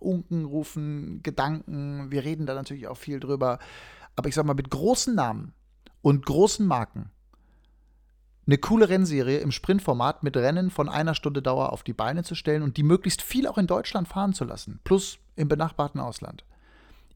[0.00, 2.10] Unkenrufen, Gedanken.
[2.10, 3.58] Wir reden da natürlich auch viel drüber.
[4.16, 5.54] Aber ich sag mal, mit großen Namen
[6.02, 7.10] und großen Marken
[8.46, 12.34] eine coole Rennserie im Sprintformat mit Rennen von einer Stunde Dauer auf die Beine zu
[12.34, 16.44] stellen und die möglichst viel auch in Deutschland fahren zu lassen, plus im benachbarten Ausland.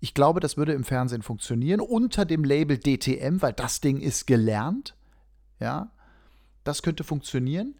[0.01, 4.27] Ich glaube, das würde im Fernsehen funktionieren unter dem Label DTM, weil das Ding ist
[4.27, 4.95] gelernt.
[5.59, 5.91] Ja,
[6.65, 7.75] das könnte funktionieren.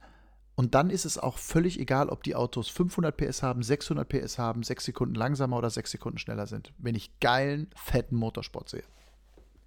[0.57, 4.39] Und dann ist es auch völlig egal, ob die Autos 500 PS haben, 600 PS
[4.39, 8.83] haben, 6 Sekunden langsamer oder 6 Sekunden schneller sind, wenn ich geilen, fetten Motorsport sehe.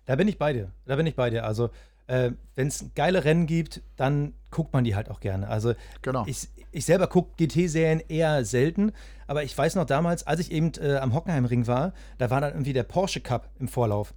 [0.06, 0.74] Da bin ich bei dir.
[0.86, 1.46] Da bin ich bei dir.
[1.46, 1.70] Also,
[2.12, 5.48] äh, wenn es geile Rennen gibt, dann guckt man die halt auch gerne.
[5.48, 6.26] Also, genau.
[6.28, 8.92] ich, ich selber gucke GT-Serien eher selten,
[9.28, 12.52] aber ich weiß noch damals, als ich eben äh, am Hockenheimring war, da war dann
[12.52, 14.14] irgendwie der Porsche Cup im Vorlauf.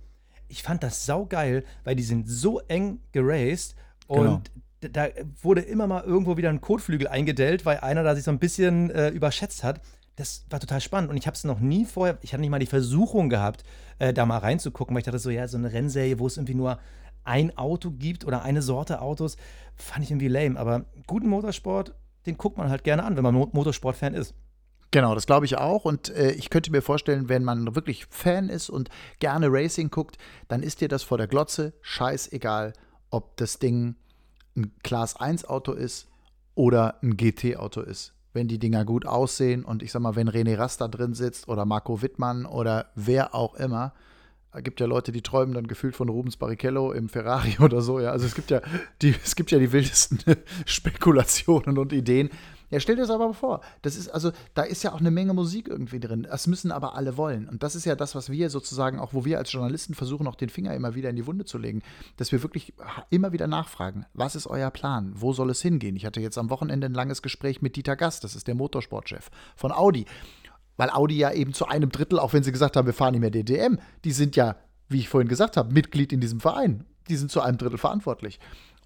[0.49, 3.77] Ich fand das saugeil, weil die sind so eng geraced
[4.09, 4.93] und genau.
[4.93, 5.07] da
[5.41, 8.91] wurde immer mal irgendwo wieder ein Kotflügel eingedellt, weil einer da sich so ein bisschen
[8.91, 9.81] äh, überschätzt hat.
[10.17, 12.59] Das war total spannend und ich habe es noch nie vorher, ich hatte nicht mal
[12.59, 13.63] die Versuchung gehabt,
[14.01, 16.55] äh, da mal reinzugucken, weil ich dachte so, ja, so eine Rennserie, wo es irgendwie
[16.55, 16.79] nur
[17.25, 19.37] ein Auto gibt oder eine Sorte Autos,
[19.75, 20.59] fand ich irgendwie lame.
[20.59, 21.95] Aber guten Motorsport
[22.27, 24.35] den guckt man halt gerne an, wenn man Motorsportfan ist.
[24.91, 25.85] Genau, das glaube ich auch.
[25.85, 30.19] Und äh, ich könnte mir vorstellen, wenn man wirklich Fan ist und gerne Racing guckt,
[30.49, 32.73] dann ist dir das vor der Glotze scheißegal,
[33.11, 33.97] ob das Ding
[34.57, 36.07] ein Class 1 Auto ist
[36.55, 38.15] oder ein GT Auto ist.
[38.33, 41.65] Wenn die Dinger gut aussehen und ich sag mal, wenn René Rasta drin sitzt oder
[41.65, 43.95] Marco Wittmann oder wer auch immer,
[44.61, 48.11] gibt ja Leute, die träumen dann gefühlt von Rubens Barrichello im Ferrari oder so, ja.
[48.11, 48.61] Also es gibt ja
[49.03, 50.19] die, es gibt ja die wildesten
[50.67, 52.31] Spekulationen und Ideen.
[52.71, 53.61] Ja, stell dir das aber vor.
[53.83, 56.27] Das ist, also, da ist ja auch eine Menge Musik irgendwie drin.
[56.29, 57.49] Das müssen aber alle wollen.
[57.49, 60.35] Und das ist ja das, was wir sozusagen, auch wo wir als Journalisten versuchen, auch
[60.35, 61.83] den Finger immer wieder in die Wunde zu legen,
[62.17, 62.75] dass wir wirklich
[63.11, 65.13] immer wieder nachfragen, was ist euer Plan?
[65.15, 65.95] Wo soll es hingehen?
[65.95, 69.31] Ich hatte jetzt am Wochenende ein langes Gespräch mit Dieter Gast, das ist der Motorsportchef
[69.55, 70.07] von Audi.
[70.77, 73.21] Weil Audi ja eben zu einem Drittel, auch wenn sie gesagt haben, wir fahren nicht
[73.21, 74.57] mehr DTM, die sind ja,
[74.89, 76.85] wie ich vorhin gesagt habe, Mitglied in diesem Verein.
[77.09, 78.41] Die sind zu einem Drittel verantwortlich.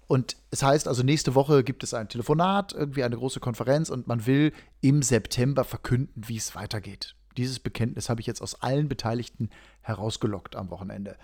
[0.07, 4.07] Und es heißt also, nächste Woche gibt es ein Telefonat, irgendwie eine große Konferenz und
[4.07, 7.15] man will im September verkünden, wie es weitergeht.
[7.37, 9.49] Dieses Bekenntnis habe ich jetzt aus allen Beteiligten
[9.81, 11.15] herausgelockt am Wochenende.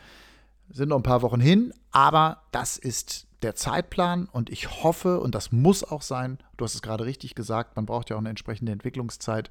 [0.70, 5.36] Sind noch ein paar Wochen hin, aber das ist der Zeitplan und ich hoffe, und
[5.36, 8.30] das muss auch sein, du hast es gerade richtig gesagt, man braucht ja auch eine
[8.30, 9.50] entsprechende Entwicklungszeit,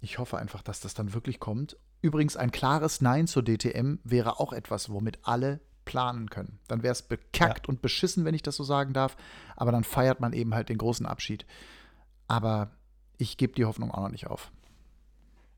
[0.00, 1.76] ich hoffe einfach, dass das dann wirklich kommt.
[2.02, 6.58] Übrigens, ein klares Nein zur DTM wäre auch etwas, womit alle planen können.
[6.68, 7.68] Dann wäre es bekackt ja.
[7.68, 9.16] und beschissen, wenn ich das so sagen darf.
[9.56, 11.46] Aber dann feiert man eben halt den großen Abschied.
[12.28, 12.70] Aber
[13.16, 14.52] ich gebe die Hoffnung auch noch nicht auf.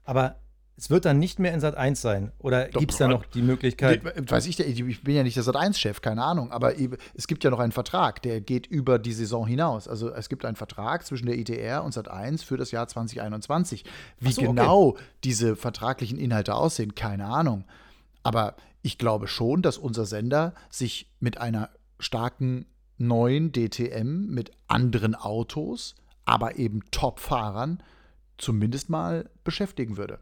[0.05, 0.37] Aber
[0.79, 2.31] es wird dann nicht mehr in Sat 1 sein.
[2.39, 4.03] Oder gibt es da noch die Möglichkeit?
[4.31, 6.53] Weiß ich, ich bin ja nicht der Sat 1-Chef, keine Ahnung.
[6.53, 6.75] Aber
[7.15, 9.89] es gibt ja noch einen Vertrag, der geht über die Saison hinaus.
[9.89, 13.85] Also es gibt einen Vertrag zwischen der ITR und Sat 1 für das Jahr 2021.
[14.21, 15.03] Wie so, genau okay.
[15.25, 17.65] diese vertraglichen Inhalte aussehen, keine Ahnung.
[18.23, 22.67] Aber ich glaube schon, dass unser Sender sich mit einer starken
[22.99, 27.83] neuen DTM mit anderen Autos, aber eben Top-Fahrern
[28.37, 30.21] zumindest mal beschäftigen würde.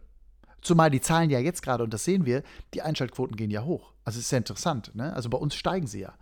[0.66, 2.42] Zumal die Zahlen ja jetzt gerade, und das sehen wir,
[2.74, 3.92] die Einschaltquoten gehen ja hoch.
[4.05, 4.90] Also es ist ja interessant.
[4.94, 5.12] Ne?
[5.14, 6.14] Also bei uns steigen sie ja.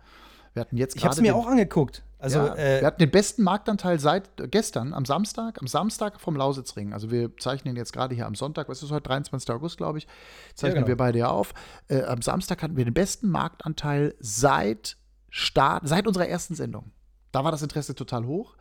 [0.53, 2.03] Wir hatten jetzt Ich habe es mir auch angeguckt.
[2.19, 6.35] Also, ja, äh, wir hatten den besten Marktanteil seit gestern, am Samstag, am Samstag vom
[6.35, 6.93] Lausitzring.
[6.93, 9.49] Also wir zeichnen jetzt gerade hier am Sonntag, was ist heute, 23.
[9.49, 10.07] August, glaube ich,
[10.53, 10.87] zeichnen genau.
[10.87, 11.53] wir beide ja auf.
[11.87, 14.97] Äh, am Samstag hatten wir den besten Marktanteil seit
[15.29, 16.91] Start, seit unserer ersten Sendung.
[17.31, 18.55] Da war das Interesse total hoch.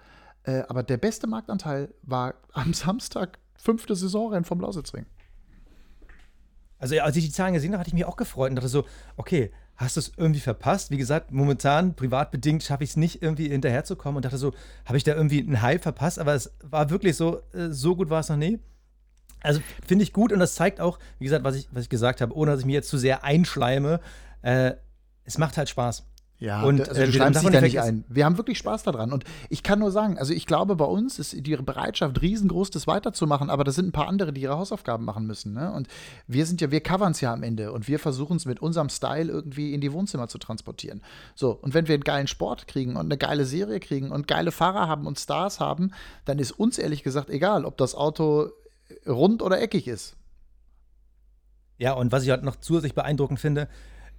[0.44, 5.07] Äh, aber der beste Marktanteil war am Samstag, fünfte Saisonrennen vom Lausitzring.
[6.79, 8.85] Also, als ich die Zahlen gesehen habe, hatte ich mich auch gefreut und dachte so,
[9.17, 10.91] okay, hast du es irgendwie verpasst?
[10.91, 14.53] Wie gesagt, momentan, privatbedingt, schaffe ich es nicht, irgendwie hinterherzukommen und dachte so,
[14.85, 16.19] habe ich da irgendwie einen Hype verpasst?
[16.19, 18.59] Aber es war wirklich so, äh, so gut war es noch nie.
[19.41, 22.21] Also, finde ich gut und das zeigt auch, wie gesagt, was ich, was ich gesagt
[22.21, 24.01] habe, ohne dass ich mich jetzt zu sehr einschleime,
[24.43, 24.73] äh,
[25.25, 26.05] es macht halt Spaß.
[26.44, 28.04] Ja, Und, also äh, du wir schreibst dich da nicht ein.
[28.07, 29.12] Wir haben wirklich Spaß daran.
[29.12, 32.87] Und ich kann nur sagen, also ich glaube, bei uns ist die Bereitschaft riesengroß, das
[32.87, 35.54] weiterzumachen, aber da sind ein paar andere, die ihre Hausaufgaben machen müssen.
[35.54, 35.72] Ne?
[35.72, 35.88] Und
[36.26, 38.90] wir sind ja, wir covern es ja am Ende und wir versuchen es mit unserem
[38.90, 41.02] Style irgendwie in die Wohnzimmer zu transportieren.
[41.35, 44.52] So, und wenn wir einen geilen Sport kriegen und eine geile Serie kriegen und geile
[44.52, 45.92] Fahrer haben und Stars haben,
[46.26, 48.50] dann ist uns ehrlich gesagt egal, ob das Auto
[49.07, 50.14] rund oder eckig ist.
[51.78, 53.66] Ja, und was ich halt noch zusätzlich beeindruckend finde,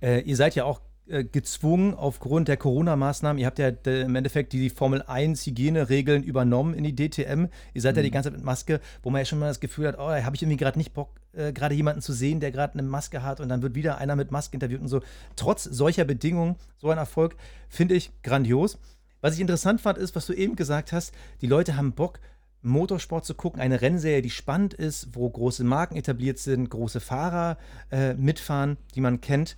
[0.01, 4.53] äh, ihr seid ja auch gezwungen aufgrund der Corona-Maßnahmen, ihr habt ja äh, im Endeffekt
[4.53, 7.47] die Formel 1 Hygieneregeln übernommen in die DTM.
[7.73, 9.87] Ihr seid ja die ganze Zeit mit Maske, wo man ja schon mal das Gefühl
[9.87, 12.51] hat, oh, da habe ich irgendwie gerade nicht Bock, äh, gerade jemanden zu sehen, der
[12.51, 15.01] gerade eine Maske hat und dann wird wieder einer mit Maske interviewt und so.
[15.35, 17.35] Trotz solcher Bedingungen, so ein Erfolg,
[17.69, 18.79] finde ich grandios.
[19.21, 22.19] Was ich interessant fand, ist, was du eben gesagt hast, die Leute haben Bock,
[22.63, 27.57] Motorsport zu gucken, eine Rennserie, die spannend ist, wo große Marken etabliert sind, große Fahrer
[27.91, 29.55] äh, mitfahren, die man kennt.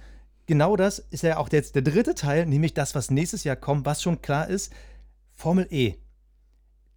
[0.48, 3.86] Genau das ist ja auch jetzt der dritte Teil, nämlich das, was nächstes Jahr kommt,
[3.86, 4.74] was schon klar ist,
[5.34, 5.96] Formel E.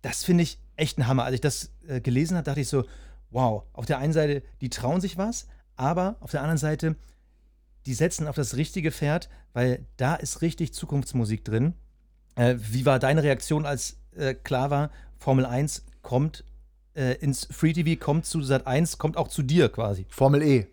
[0.03, 1.25] Das finde ich echt ein Hammer.
[1.25, 2.85] Als ich das äh, gelesen habe, dachte ich so,
[3.31, 6.95] wow, auf der einen Seite, die trauen sich was, aber auf der anderen Seite,
[7.87, 11.75] die setzen auf das richtige Pferd, weil da ist richtig Zukunftsmusik drin.
[12.37, 16.45] Äh, wie war deine Reaktion, als äh, klar war, Formel 1 kommt
[16.95, 20.07] äh, ins Free TV, kommt zu Sat 1, kommt auch zu dir quasi?
[20.09, 20.67] Formel E.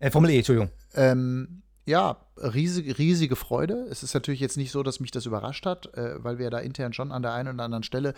[0.00, 0.70] Äh, Formel E, Entschuldigung.
[0.94, 3.86] Ähm, ja, riesige, riesige Freude.
[3.90, 6.58] Es ist natürlich jetzt nicht so, dass mich das überrascht hat, äh, weil wir da
[6.58, 8.14] intern schon an der einen oder anderen Stelle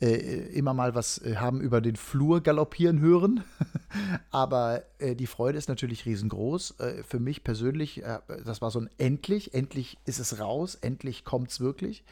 [0.00, 0.14] äh,
[0.52, 3.42] immer mal was äh, haben über den Flur galoppieren hören.
[4.30, 6.78] Aber äh, die Freude ist natürlich riesengroß.
[6.78, 11.24] Äh, für mich persönlich, äh, das war so ein endlich, endlich ist es raus, endlich
[11.24, 12.04] kommt es wirklich.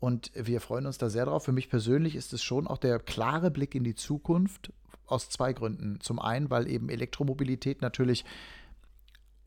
[0.00, 1.44] Und wir freuen uns da sehr drauf.
[1.44, 4.72] Für mich persönlich ist es schon auch der klare Blick in die Zukunft
[5.06, 6.00] aus zwei Gründen.
[6.00, 8.24] Zum einen, weil eben Elektromobilität natürlich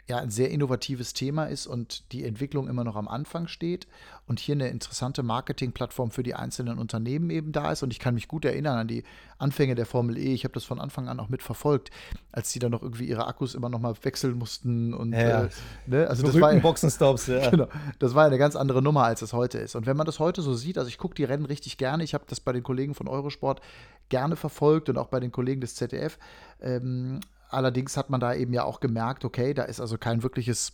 [0.08, 3.88] ja ein sehr innovatives Thema ist und die Entwicklung immer noch am Anfang steht
[4.26, 7.84] und hier eine interessante Marketingplattform für die einzelnen Unternehmen eben da ist.
[7.84, 9.04] Und ich kann mich gut erinnern an die
[9.38, 10.34] Anfänge der Formel E.
[10.34, 11.92] Ich habe das von Anfang an auch mitverfolgt,
[12.32, 15.44] als die dann noch irgendwie ihre Akkus immer noch mal wechseln mussten und Ja.
[15.44, 15.50] äh,
[15.88, 16.08] ne?
[16.08, 17.50] also das war ja- Boxenstops, ja.
[17.50, 17.68] Genau.
[18.00, 19.76] Das war eine ganz andere Nummer, als es heute ist.
[19.76, 22.04] Und wenn man das heute so sieht, also ich gucke die Rennen richtig gerne.
[22.06, 23.60] Ich habe das bei den Kollegen von Eurosport
[24.08, 26.18] gerne verfolgt und auch bei den Kollegen des ZDF.
[26.62, 30.74] Ähm, allerdings hat man da eben ja auch gemerkt, okay, da ist also kein wirkliches,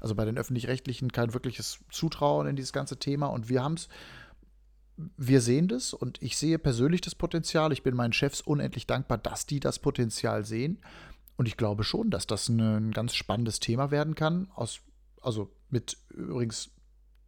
[0.00, 3.26] also bei den öffentlich-rechtlichen kein wirkliches Zutrauen in dieses ganze Thema.
[3.26, 3.88] Und wir haben es,
[4.96, 7.72] wir sehen das und ich sehe persönlich das Potenzial.
[7.72, 10.80] Ich bin meinen Chefs unendlich dankbar, dass die das Potenzial sehen.
[11.36, 14.48] Und ich glaube schon, dass das ein, ganz spannendes Thema werden kann.
[14.54, 14.80] Aus,
[15.20, 16.70] also mit übrigens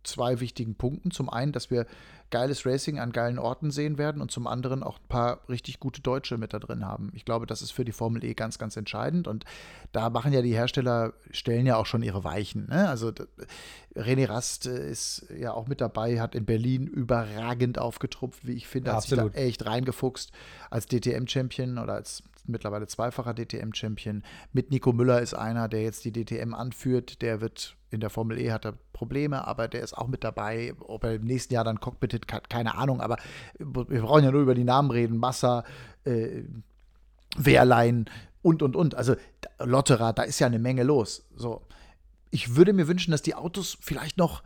[0.06, 1.10] zwei wichtigen Punkten.
[1.10, 1.86] Zum einen, dass wir
[2.30, 6.00] geiles Racing an geilen Orten sehen werden und zum anderen auch ein paar richtig gute
[6.00, 7.12] Deutsche mit da drin haben.
[7.14, 9.44] Ich glaube, das ist für die Formel E ganz, ganz entscheidend und
[9.92, 12.66] da machen ja die Hersteller, stellen ja auch schon ihre Weichen.
[12.68, 12.88] Ne?
[12.88, 13.12] Also
[13.94, 18.66] René Rast äh, ist ja auch mit dabei, hat in Berlin überragend aufgetrumpft, wie ich
[18.66, 19.36] finde, hat sich Absolut.
[19.36, 20.32] da echt reingefuchst
[20.70, 24.22] als DTM-Champion oder als mittlerweile zweifacher DTM-Champion.
[24.52, 27.22] Mit Nico Müller ist einer, der jetzt die DTM anführt.
[27.22, 30.74] Der wird in der Formel E hat er Probleme, aber der ist auch mit dabei.
[30.80, 33.00] Ob er im nächsten Jahr dann Cockpit hat, keine Ahnung.
[33.00, 33.16] Aber
[33.58, 35.16] wir brauchen ja nur über die Namen reden.
[35.16, 35.64] Massa,
[36.04, 36.42] äh,
[37.36, 38.06] Wehrlein
[38.42, 38.94] und, und, und.
[38.94, 39.16] Also
[39.58, 41.26] Lotterer, da ist ja eine Menge los.
[41.34, 41.66] So.
[42.30, 44.42] Ich würde mir wünschen, dass die Autos vielleicht noch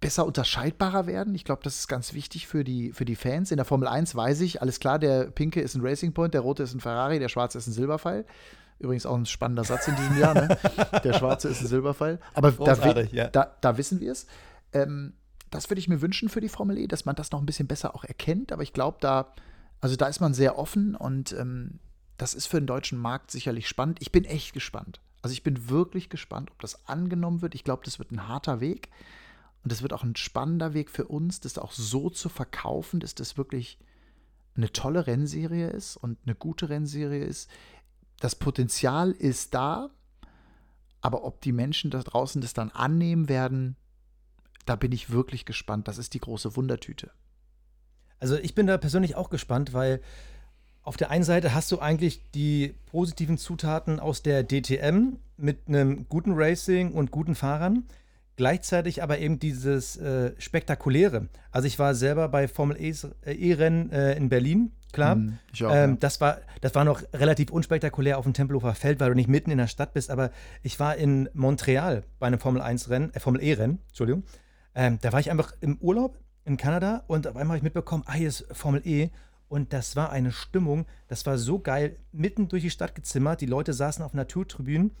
[0.00, 1.34] besser unterscheidbarer werden.
[1.34, 3.50] Ich glaube, das ist ganz wichtig für die, für die Fans.
[3.50, 6.40] In der Formel 1 weiß ich, alles klar, der pinke ist ein Racing Point, der
[6.40, 8.24] rote ist ein Ferrari, der schwarze ist ein Silberpfeil.
[8.78, 10.56] Übrigens auch ein spannender Satz in diesem Jahr, ne?
[11.02, 12.20] Der schwarze ist ein Silberpfeil.
[12.34, 13.26] Aber da, ja.
[13.26, 14.28] da, da wissen wir es.
[14.72, 15.14] Ähm,
[15.50, 17.66] das würde ich mir wünschen für die Formel E, dass man das noch ein bisschen
[17.66, 18.52] besser auch erkennt.
[18.52, 19.34] Aber ich glaube, da,
[19.80, 21.80] also da ist man sehr offen und ähm,
[22.18, 23.98] das ist für den deutschen Markt sicherlich spannend.
[24.00, 25.00] Ich bin echt gespannt.
[25.22, 27.56] Also ich bin wirklich gespannt, ob das angenommen wird.
[27.56, 28.90] Ich glaube, das wird ein harter Weg.
[29.64, 33.14] Und es wird auch ein spannender Weg für uns, das auch so zu verkaufen, dass
[33.14, 33.78] das wirklich
[34.56, 37.48] eine tolle Rennserie ist und eine gute Rennserie ist.
[38.20, 39.90] Das Potenzial ist da,
[41.00, 43.76] aber ob die Menschen da draußen das dann annehmen werden,
[44.66, 45.88] da bin ich wirklich gespannt.
[45.88, 47.10] Das ist die große Wundertüte.
[48.20, 50.00] Also ich bin da persönlich auch gespannt, weil
[50.82, 56.08] auf der einen Seite hast du eigentlich die positiven Zutaten aus der DTM mit einem
[56.08, 57.84] guten Racing und guten Fahrern.
[58.38, 61.28] Gleichzeitig aber eben dieses äh, Spektakuläre.
[61.50, 65.16] Also ich war selber bei Formel E-Rennen äh, in Berlin, klar.
[65.16, 65.96] Mm, auch, ähm, ja.
[65.98, 69.50] das, war, das war noch relativ unspektakulär auf dem Tempelhofer Feld, weil du nicht mitten
[69.50, 70.08] in der Stadt bist.
[70.08, 70.30] Aber
[70.62, 74.22] ich war in Montreal bei einem Formel 1-Rennen, äh, Formel E-Rennen, Entschuldigung.
[74.72, 78.04] Ähm, da war ich einfach im Urlaub in Kanada und auf einmal habe ich mitbekommen,
[78.06, 79.10] ah, hier ist Formel E.
[79.48, 83.40] Und das war eine Stimmung, das war so geil, mitten durch die Stadt gezimmert.
[83.40, 84.92] Die Leute saßen auf Naturtribünen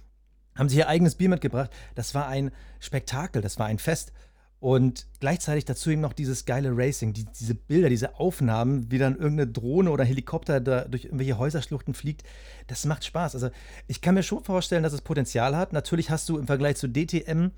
[0.58, 1.70] haben sich ihr eigenes Bier mitgebracht.
[1.94, 4.12] Das war ein Spektakel, das war ein Fest.
[4.60, 9.14] Und gleichzeitig dazu eben noch dieses geile Racing, die, diese Bilder, diese Aufnahmen, wie dann
[9.14, 12.24] irgendeine Drohne oder Helikopter da durch irgendwelche Häuserschluchten fliegt.
[12.66, 13.36] Das macht Spaß.
[13.36, 13.50] Also
[13.86, 15.72] ich kann mir schon vorstellen, dass es Potenzial hat.
[15.72, 17.52] Natürlich hast du im Vergleich zu DTM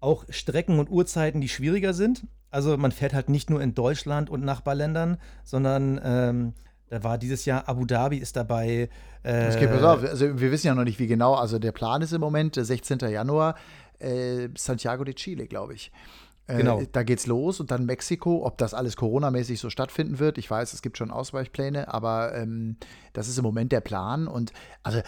[0.00, 2.26] auch Strecken und Uhrzeiten, die schwieriger sind.
[2.50, 6.52] Also man fährt halt nicht nur in Deutschland und Nachbarländern, sondern ähm,
[6.94, 8.88] da war dieses Jahr Abu Dhabi ist dabei.
[9.24, 10.04] Äh, okay, pass auf.
[10.04, 11.34] Also wir wissen ja noch nicht, wie genau.
[11.34, 13.00] Also der Plan ist im Moment 16.
[13.00, 13.56] Januar
[13.98, 15.90] äh, Santiago de Chile, glaube ich.
[16.46, 16.82] Äh, genau.
[16.92, 18.46] Da geht's los und dann Mexiko.
[18.46, 22.76] Ob das alles Corona-mäßig so stattfinden wird, ich weiß, es gibt schon Ausweichpläne, aber ähm,
[23.12, 24.28] das ist im Moment der Plan.
[24.28, 24.52] Und
[24.84, 25.00] also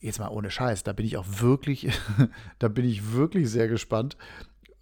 [0.00, 1.90] jetzt mal ohne Scheiß, da bin ich auch wirklich,
[2.58, 4.16] da bin ich wirklich sehr gespannt,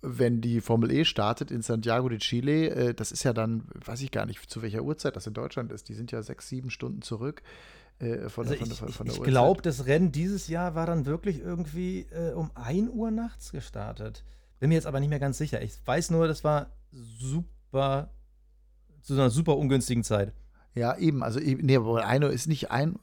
[0.02, 4.02] wenn die Formel E startet in Santiago de Chile, äh, das ist ja dann, weiß
[4.02, 5.88] ich gar nicht, zu welcher Uhrzeit das in Deutschland ist.
[5.88, 7.42] Die sind ja sechs, sieben Stunden zurück.
[7.98, 11.06] Äh, von, also der, von, ich, von, ich glaube, das Rennen dieses Jahr war dann
[11.06, 14.22] wirklich irgendwie äh, um 1 Uhr nachts gestartet.
[14.58, 15.62] Bin mir jetzt aber nicht mehr ganz sicher.
[15.62, 18.10] Ich weiß nur, das war super,
[19.02, 20.32] zu einer super ungünstigen Zeit.
[20.74, 21.22] Ja, eben.
[21.22, 22.96] Also, nee, aber 1 Uhr ist nicht ein,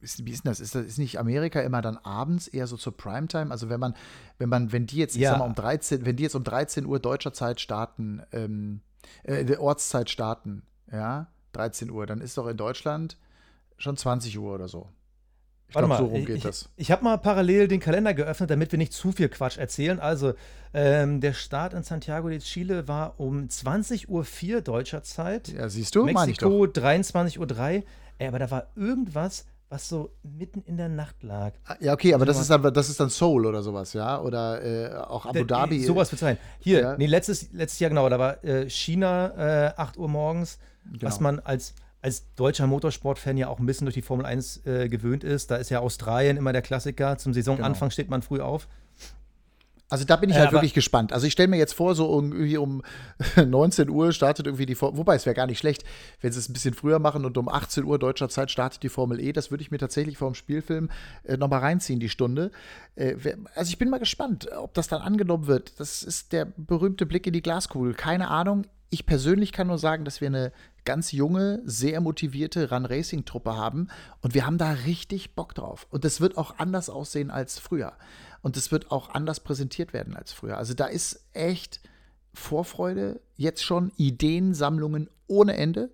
[0.00, 0.60] ist, wie ist denn das?
[0.60, 0.86] Ist, das?
[0.86, 3.50] ist nicht Amerika immer dann abends eher so zur Primetime?
[3.50, 3.94] Also wenn man,
[4.38, 5.20] wenn man, wenn die jetzt, ja.
[5.20, 8.80] ich sag mal, um 13, wenn die jetzt um 13 Uhr deutscher Zeit starten, ähm,
[9.22, 13.16] äh, der Ortszeit starten, ja, 13 Uhr, dann ist doch in Deutschland
[13.76, 14.88] schon 20 Uhr oder so.
[15.68, 16.68] Ich glaube, so rum geht ich, das.
[16.76, 20.00] Ich, ich habe mal parallel den Kalender geöffnet, damit wir nicht zu viel Quatsch erzählen.
[20.00, 20.34] Also,
[20.74, 25.48] ähm, der Start in Santiago de Chile war um 20.04 Uhr deutscher Zeit.
[25.48, 27.84] Ja, siehst du, Mexiko 23.03 Uhr.
[28.18, 31.52] Ey, aber da war irgendwas, was so mitten in der Nacht lag.
[31.64, 34.20] Ah, ja, okay, aber das ist, dann, das ist dann Seoul oder sowas, ja?
[34.20, 35.80] Oder äh, auch Abu Dhabi.
[35.80, 36.38] Da, sowas wird sein.
[36.58, 36.96] Hier, ja.
[36.98, 41.02] nee, letztes, letztes Jahr genau, da war äh, China äh, 8 Uhr morgens, genau.
[41.02, 44.88] was man als, als deutscher Motorsportfan ja auch ein bisschen durch die Formel 1 äh,
[44.88, 45.52] gewöhnt ist.
[45.52, 47.16] Da ist ja Australien immer der Klassiker.
[47.16, 47.90] Zum Saisonanfang genau.
[47.90, 48.66] steht man früh auf.
[49.90, 51.12] Also da bin ich halt wirklich gespannt.
[51.12, 52.82] Also ich stelle mir jetzt vor, so irgendwie um
[53.36, 55.82] 19 Uhr startet irgendwie die Formel, wobei es wäre gar nicht schlecht,
[56.20, 58.88] wenn sie es ein bisschen früher machen und um 18 Uhr deutscher Zeit startet die
[58.88, 59.32] Formel E.
[59.32, 60.90] Das würde ich mir tatsächlich vor dem Spielfilm
[61.24, 62.52] äh, nochmal reinziehen, die Stunde.
[62.94, 63.16] Äh,
[63.56, 65.80] also ich bin mal gespannt, ob das dann angenommen wird.
[65.80, 67.94] Das ist der berühmte Blick in die Glaskugel.
[67.94, 68.66] Keine Ahnung.
[68.92, 70.52] Ich persönlich kann nur sagen, dass wir eine
[70.84, 73.88] ganz junge, sehr motivierte Run-Racing-Truppe haben
[74.22, 75.86] und wir haben da richtig Bock drauf.
[75.90, 77.92] Und das wird auch anders aussehen als früher
[78.42, 80.56] und es wird auch anders präsentiert werden als früher.
[80.56, 81.80] Also da ist echt
[82.32, 85.90] Vorfreude, jetzt schon Ideensammlungen ohne Ende.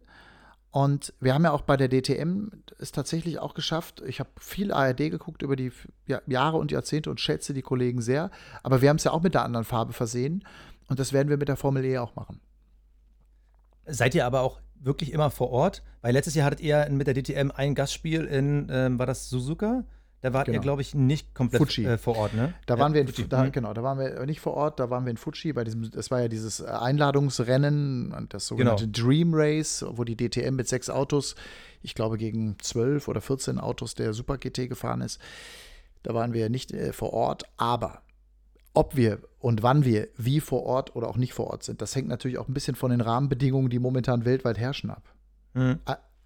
[0.70, 4.02] Und wir haben ja auch bei der DTM es tatsächlich auch geschafft.
[4.06, 5.72] Ich habe viel ARD geguckt über die
[6.26, 8.30] Jahre und Jahrzehnte und schätze die Kollegen sehr.
[8.62, 10.44] Aber wir haben es ja auch mit der anderen Farbe versehen.
[10.88, 12.40] Und das werden wir mit der Formel E auch machen.
[13.86, 15.82] Seid ihr aber auch wirklich immer vor Ort?
[16.02, 19.84] Weil letztes Jahr hattet ihr mit der DTM ein Gastspiel in, ähm, war das Suzuka?
[20.22, 20.56] Da wart genau.
[20.58, 22.54] ihr, glaube ich, nicht komplett äh, vor Ort, ne?
[22.64, 23.52] Da waren wir, in, da, mhm.
[23.52, 26.10] genau, da waren wir nicht vor Ort, da waren wir in Fuji, bei diesem, das
[26.10, 29.06] war ja dieses Einladungsrennen, das sogenannte genau.
[29.06, 31.34] Dream Race, wo die DTM mit sechs Autos,
[31.82, 35.20] ich glaube gegen zwölf oder 14 Autos der Super GT gefahren ist.
[36.02, 38.02] Da waren wir nicht äh, vor Ort, aber
[38.72, 41.94] ob wir und wann wir wie vor Ort oder auch nicht vor Ort sind, das
[41.94, 45.14] hängt natürlich auch ein bisschen von den Rahmenbedingungen, die momentan weltweit herrschen, ab.
[45.54, 45.78] Mhm.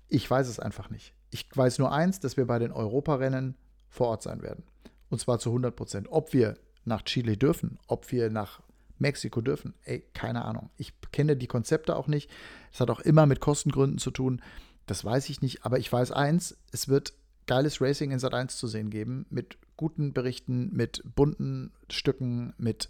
[0.08, 1.14] Ich weiß es einfach nicht.
[1.30, 3.56] Ich weiß nur eins, dass wir bei den Europarennen
[3.90, 4.64] vor Ort sein werden.
[5.10, 6.08] Und zwar zu 100 Prozent.
[6.10, 8.60] Ob wir nach Chile dürfen, ob wir nach
[8.98, 10.70] Mexiko dürfen, ey, keine Ahnung.
[10.76, 12.30] Ich kenne die Konzepte auch nicht.
[12.72, 14.40] Es hat auch immer mit Kostengründen zu tun.
[14.86, 15.64] Das weiß ich nicht.
[15.64, 17.14] Aber ich weiß eins: Es wird
[17.46, 19.26] geiles Racing in Sat 1 zu sehen geben.
[19.30, 22.88] Mit guten Berichten, mit bunten Stücken, mit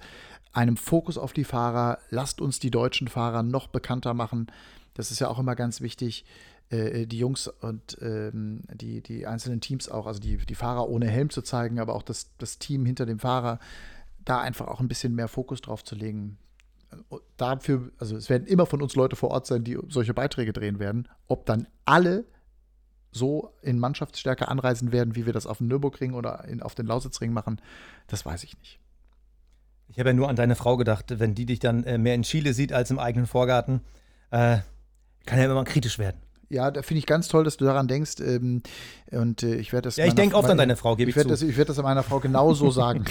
[0.53, 1.99] einem Fokus auf die Fahrer.
[2.11, 4.49] Lasst uns die deutschen Fahrer noch bekannter machen.
[4.95, 6.25] Das ist ja auch immer ganz wichtig.
[6.71, 11.09] Äh, die Jungs und ähm, die, die einzelnen Teams auch, also die, die Fahrer ohne
[11.09, 13.59] Helm zu zeigen, aber auch das, das Team hinter dem Fahrer,
[14.25, 16.39] da einfach auch ein bisschen mehr Fokus drauf zu legen.
[17.37, 20.79] dafür, also es werden immer von uns Leute vor Ort sein, die solche Beiträge drehen
[20.79, 21.09] werden.
[21.27, 22.25] Ob dann alle
[23.11, 26.87] so in Mannschaftsstärke anreisen werden, wie wir das auf dem Nürburgring oder in, auf den
[26.87, 27.61] Lausitzring machen,
[28.07, 28.79] das weiß ich nicht.
[29.89, 32.23] Ich habe ja nur an deine Frau gedacht, wenn die dich dann äh, mehr in
[32.23, 33.81] Chile sieht als im eigenen Vorgarten,
[34.31, 34.59] äh,
[35.27, 36.21] kann ja immer mal kritisch werden.
[36.51, 38.17] Ja, da finde ich ganz toll, dass du daran denkst.
[38.21, 38.63] Ähm,
[39.13, 39.97] und äh, ich werde das.
[39.97, 41.29] Ja, ich denke oft an deine Frau, gebe ich, ich zu.
[41.29, 43.05] Das, ich werde das an meiner Frau genauso sagen.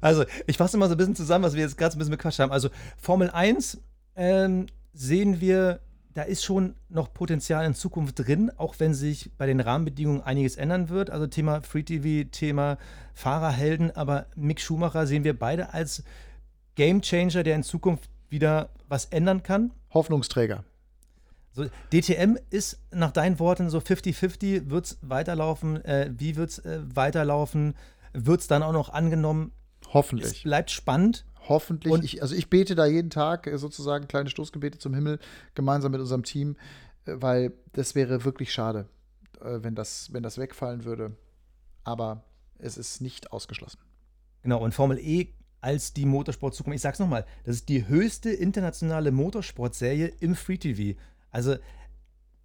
[0.00, 2.38] also, ich fasse mal so ein bisschen zusammen, was wir jetzt gerade ein bisschen bequatscht
[2.38, 2.52] haben.
[2.52, 3.78] Also, Formel 1
[4.16, 5.80] ähm, sehen wir
[6.14, 10.56] da ist schon noch Potenzial in Zukunft drin, auch wenn sich bei den Rahmenbedingungen einiges
[10.56, 11.10] ändern wird.
[11.10, 12.76] Also Thema Free TV, Thema
[13.14, 16.02] Fahrerhelden, aber Mick Schumacher sehen wir beide als
[16.74, 19.72] Gamechanger, der in Zukunft wieder was ändern kann.
[19.92, 20.64] Hoffnungsträger.
[21.52, 24.70] So, DTM ist nach deinen Worten so 50-50.
[24.70, 25.84] Wird es weiterlaufen?
[25.84, 27.74] Äh, wie wird es äh, weiterlaufen?
[28.14, 29.52] Wird es dann auch noch angenommen?
[29.92, 30.38] Hoffentlich.
[30.38, 31.26] Es bleibt spannend.
[31.48, 31.92] Hoffentlich.
[31.92, 35.18] Und ich, also ich bete da jeden Tag äh, sozusagen kleine Stoßgebete zum Himmel
[35.54, 36.56] gemeinsam mit unserem Team,
[37.04, 38.88] äh, weil das wäre wirklich schade,
[39.40, 41.16] äh, wenn das, wenn das wegfallen würde.
[41.84, 42.24] Aber
[42.58, 43.78] es ist nicht ausgeschlossen.
[44.42, 46.76] Genau, und Formel E als die Motorsport-Zukunft.
[46.76, 50.98] Ich sag's nochmal, das ist die höchste internationale Motorsportserie im Free TV.
[51.32, 51.56] Also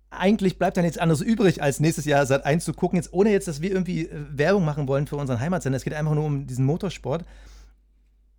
[0.10, 3.32] eigentlich bleibt da nichts anderes übrig, als nächstes Jahr Sat 1 zu gucken, jetzt ohne
[3.32, 5.78] jetzt, dass wir irgendwie Werbung machen wollen für unseren Heimatsender.
[5.78, 7.26] Es geht einfach nur um diesen Motorsport,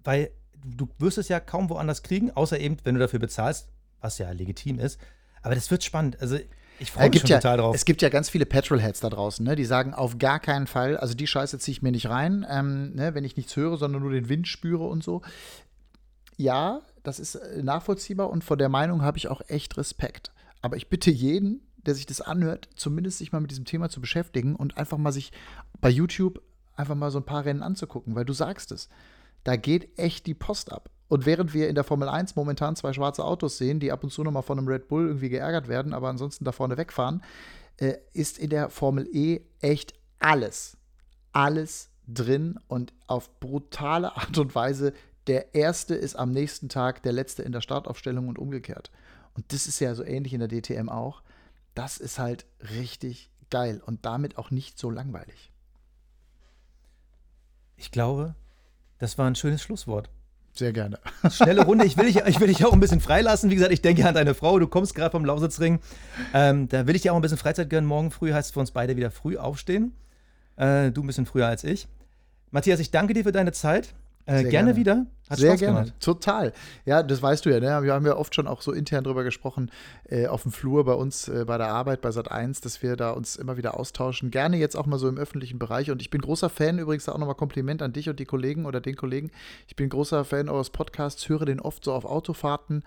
[0.03, 0.31] weil
[0.65, 3.69] du wirst es ja kaum woanders kriegen, außer eben, wenn du dafür bezahlst,
[4.01, 4.99] was ja legitim ist.
[5.43, 6.21] Aber das wird spannend.
[6.21, 6.39] Also
[6.81, 7.75] ich freue mich schon ja, total drauf.
[7.75, 9.57] Es gibt ja ganz viele Petrolheads da draußen, ne?
[9.57, 12.95] die sagen auf gar keinen Fall, also die Scheiße ziehe ich mir nicht rein, ähm,
[12.95, 13.15] ne?
[13.15, 15.23] wenn ich nichts höre, sondern nur den Wind spüre und so.
[16.37, 20.33] Ja, das ist äh, nachvollziehbar und vor der Meinung habe ich auch echt Respekt.
[20.61, 24.01] Aber ich bitte jeden, der sich das anhört, zumindest sich mal mit diesem Thema zu
[24.01, 25.33] beschäftigen und einfach mal sich
[25.81, 26.43] bei YouTube
[26.75, 28.89] einfach mal so ein paar Rennen anzugucken, weil du sagst es
[29.45, 30.91] da geht echt die Post ab.
[31.09, 34.11] Und während wir in der Formel 1 momentan zwei schwarze Autos sehen, die ab und
[34.11, 37.23] zu nochmal von einem Red Bull irgendwie geärgert werden, aber ansonsten da vorne wegfahren,
[37.79, 40.77] äh, ist in der Formel E echt alles,
[41.33, 44.93] alles drin und auf brutale Art und Weise.
[45.29, 48.91] Der erste ist am nächsten Tag der letzte in der Startaufstellung und umgekehrt.
[49.35, 51.23] Und das ist ja so ähnlich in der DTM auch.
[51.75, 55.53] Das ist halt richtig geil und damit auch nicht so langweilig.
[57.77, 58.35] Ich glaube,
[58.99, 60.11] das war ein schönes Schlusswort.
[60.55, 60.99] Sehr gerne.
[61.31, 61.85] Schnelle Runde.
[61.85, 63.51] Ich will, dich, ich will dich auch ein bisschen freilassen.
[63.51, 64.59] Wie gesagt, ich denke an deine Frau.
[64.59, 65.79] Du kommst gerade vom Lausitzring.
[66.35, 67.87] Ähm, da will ich dir auch ein bisschen Freizeit gönnen.
[67.87, 69.93] Morgen früh heißt es für uns beide wieder früh aufstehen.
[70.57, 71.87] Äh, du ein bisschen früher als ich.
[72.51, 73.95] Matthias, ich danke dir für deine Zeit.
[74.29, 75.07] Äh, gerne, gerne, wieder.
[75.31, 75.81] Hat Sehr Spaß gerne.
[75.81, 76.01] Gemacht.
[76.01, 76.53] Total.
[76.85, 77.61] Ja, das weißt du ja.
[77.61, 77.83] Ne?
[77.83, 79.71] Wir haben ja oft schon auch so intern drüber gesprochen,
[80.05, 82.97] äh, auf dem Flur bei uns, äh, bei der Arbeit, bei Sat 1, dass wir
[82.97, 84.31] da uns immer wieder austauschen.
[84.31, 85.91] Gerne jetzt auch mal so im öffentlichen Bereich.
[85.91, 88.83] Und ich bin großer Fan, übrigens auch nochmal Kompliment an dich und die Kollegen oder
[88.83, 89.31] den Kollegen.
[89.67, 92.85] Ich bin großer Fan eures Podcasts, höre den oft so auf Autofahrten.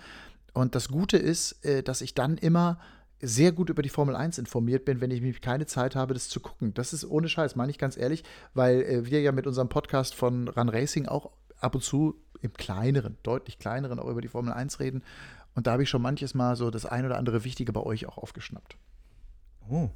[0.54, 2.78] Und das Gute ist, äh, dass ich dann immer
[3.22, 6.30] sehr gut über die Formel 1 informiert bin, wenn ich mich keine Zeit habe, das
[6.30, 6.74] zu gucken.
[6.74, 10.15] Das ist ohne Scheiß, meine ich ganz ehrlich, weil äh, wir ja mit unserem Podcast
[10.15, 14.53] von Run Racing auch ab und zu im kleineren, deutlich kleineren auch über die Formel
[14.53, 15.03] 1 reden.
[15.53, 18.07] Und da habe ich schon manches Mal so das ein oder andere Wichtige bei euch
[18.07, 18.78] auch aufgeschnappt.
[19.69, 19.89] Oh,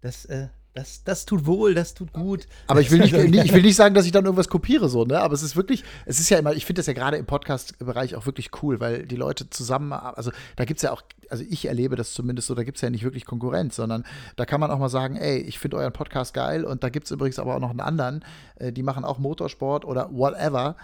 [0.00, 2.48] das, äh, das, das tut wohl, das tut gut.
[2.66, 5.20] Aber ich will nicht, ich will nicht sagen, dass ich dann irgendwas kopiere, so, ne?
[5.20, 8.16] Aber es ist wirklich, es ist ja immer, ich finde das ja gerade im Podcast-Bereich
[8.16, 11.66] auch wirklich cool, weil die Leute zusammen, also da gibt es ja auch, also ich
[11.66, 14.04] erlebe das zumindest so, da gibt es ja nicht wirklich Konkurrenz, sondern
[14.34, 17.06] da kann man auch mal sagen, ey, ich finde euren Podcast geil und da gibt
[17.06, 18.24] es übrigens aber auch noch einen anderen,
[18.56, 20.76] äh, die machen auch Motorsport oder whatever.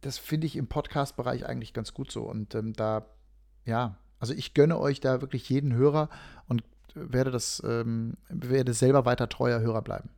[0.00, 2.22] Das finde ich im Podcast-Bereich eigentlich ganz gut so.
[2.22, 3.06] Und ähm, da,
[3.64, 6.10] ja, also ich gönne euch da wirklich jeden Hörer
[6.48, 6.62] und
[6.94, 10.10] werde das, ähm, werde selber weiter treuer Hörer bleiben.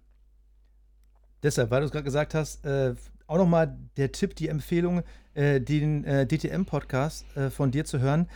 [1.42, 2.94] Deshalb, weil du es gerade gesagt hast, äh,
[3.26, 5.02] auch nochmal der Tipp, die Empfehlung,
[5.34, 8.28] äh, den äh, DTM-Podcast äh, von dir zu hören.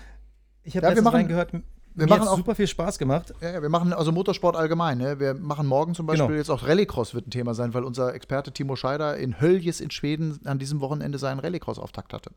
[0.62, 1.62] Ich habe ja, letztens reingehört, wir
[2.04, 3.32] mir machen auch super viel Spaß gemacht.
[3.40, 4.98] Ja, wir machen also Motorsport allgemein.
[4.98, 5.18] Ne?
[5.18, 6.38] Wir machen morgen zum Beispiel genau.
[6.38, 9.90] jetzt auch Rallycross wird ein Thema sein, weil unser Experte Timo Scheider in Höljes in
[9.90, 12.32] Schweden an diesem Wochenende seinen Rallycross-Auftakt hatte.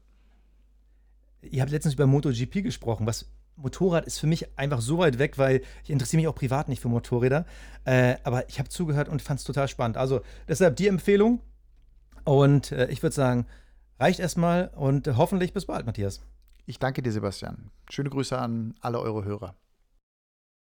[1.42, 3.26] Ihr habt letztens über MotoGP gesprochen, was
[3.62, 6.82] Motorrad ist für mich einfach so weit weg, weil ich interessiere mich auch privat nicht
[6.82, 7.46] für Motorräder.
[7.86, 9.98] Äh, aber ich habe zugehört und fand es total spannend.
[9.98, 11.42] Also deshalb die Empfehlung.
[12.24, 13.46] Und äh, ich würde sagen,
[14.00, 16.22] reicht erstmal und hoffentlich bis bald, Matthias.
[16.66, 17.72] Ich danke dir, Sebastian.
[17.90, 19.56] Schöne Grüße an alle eure Hörer.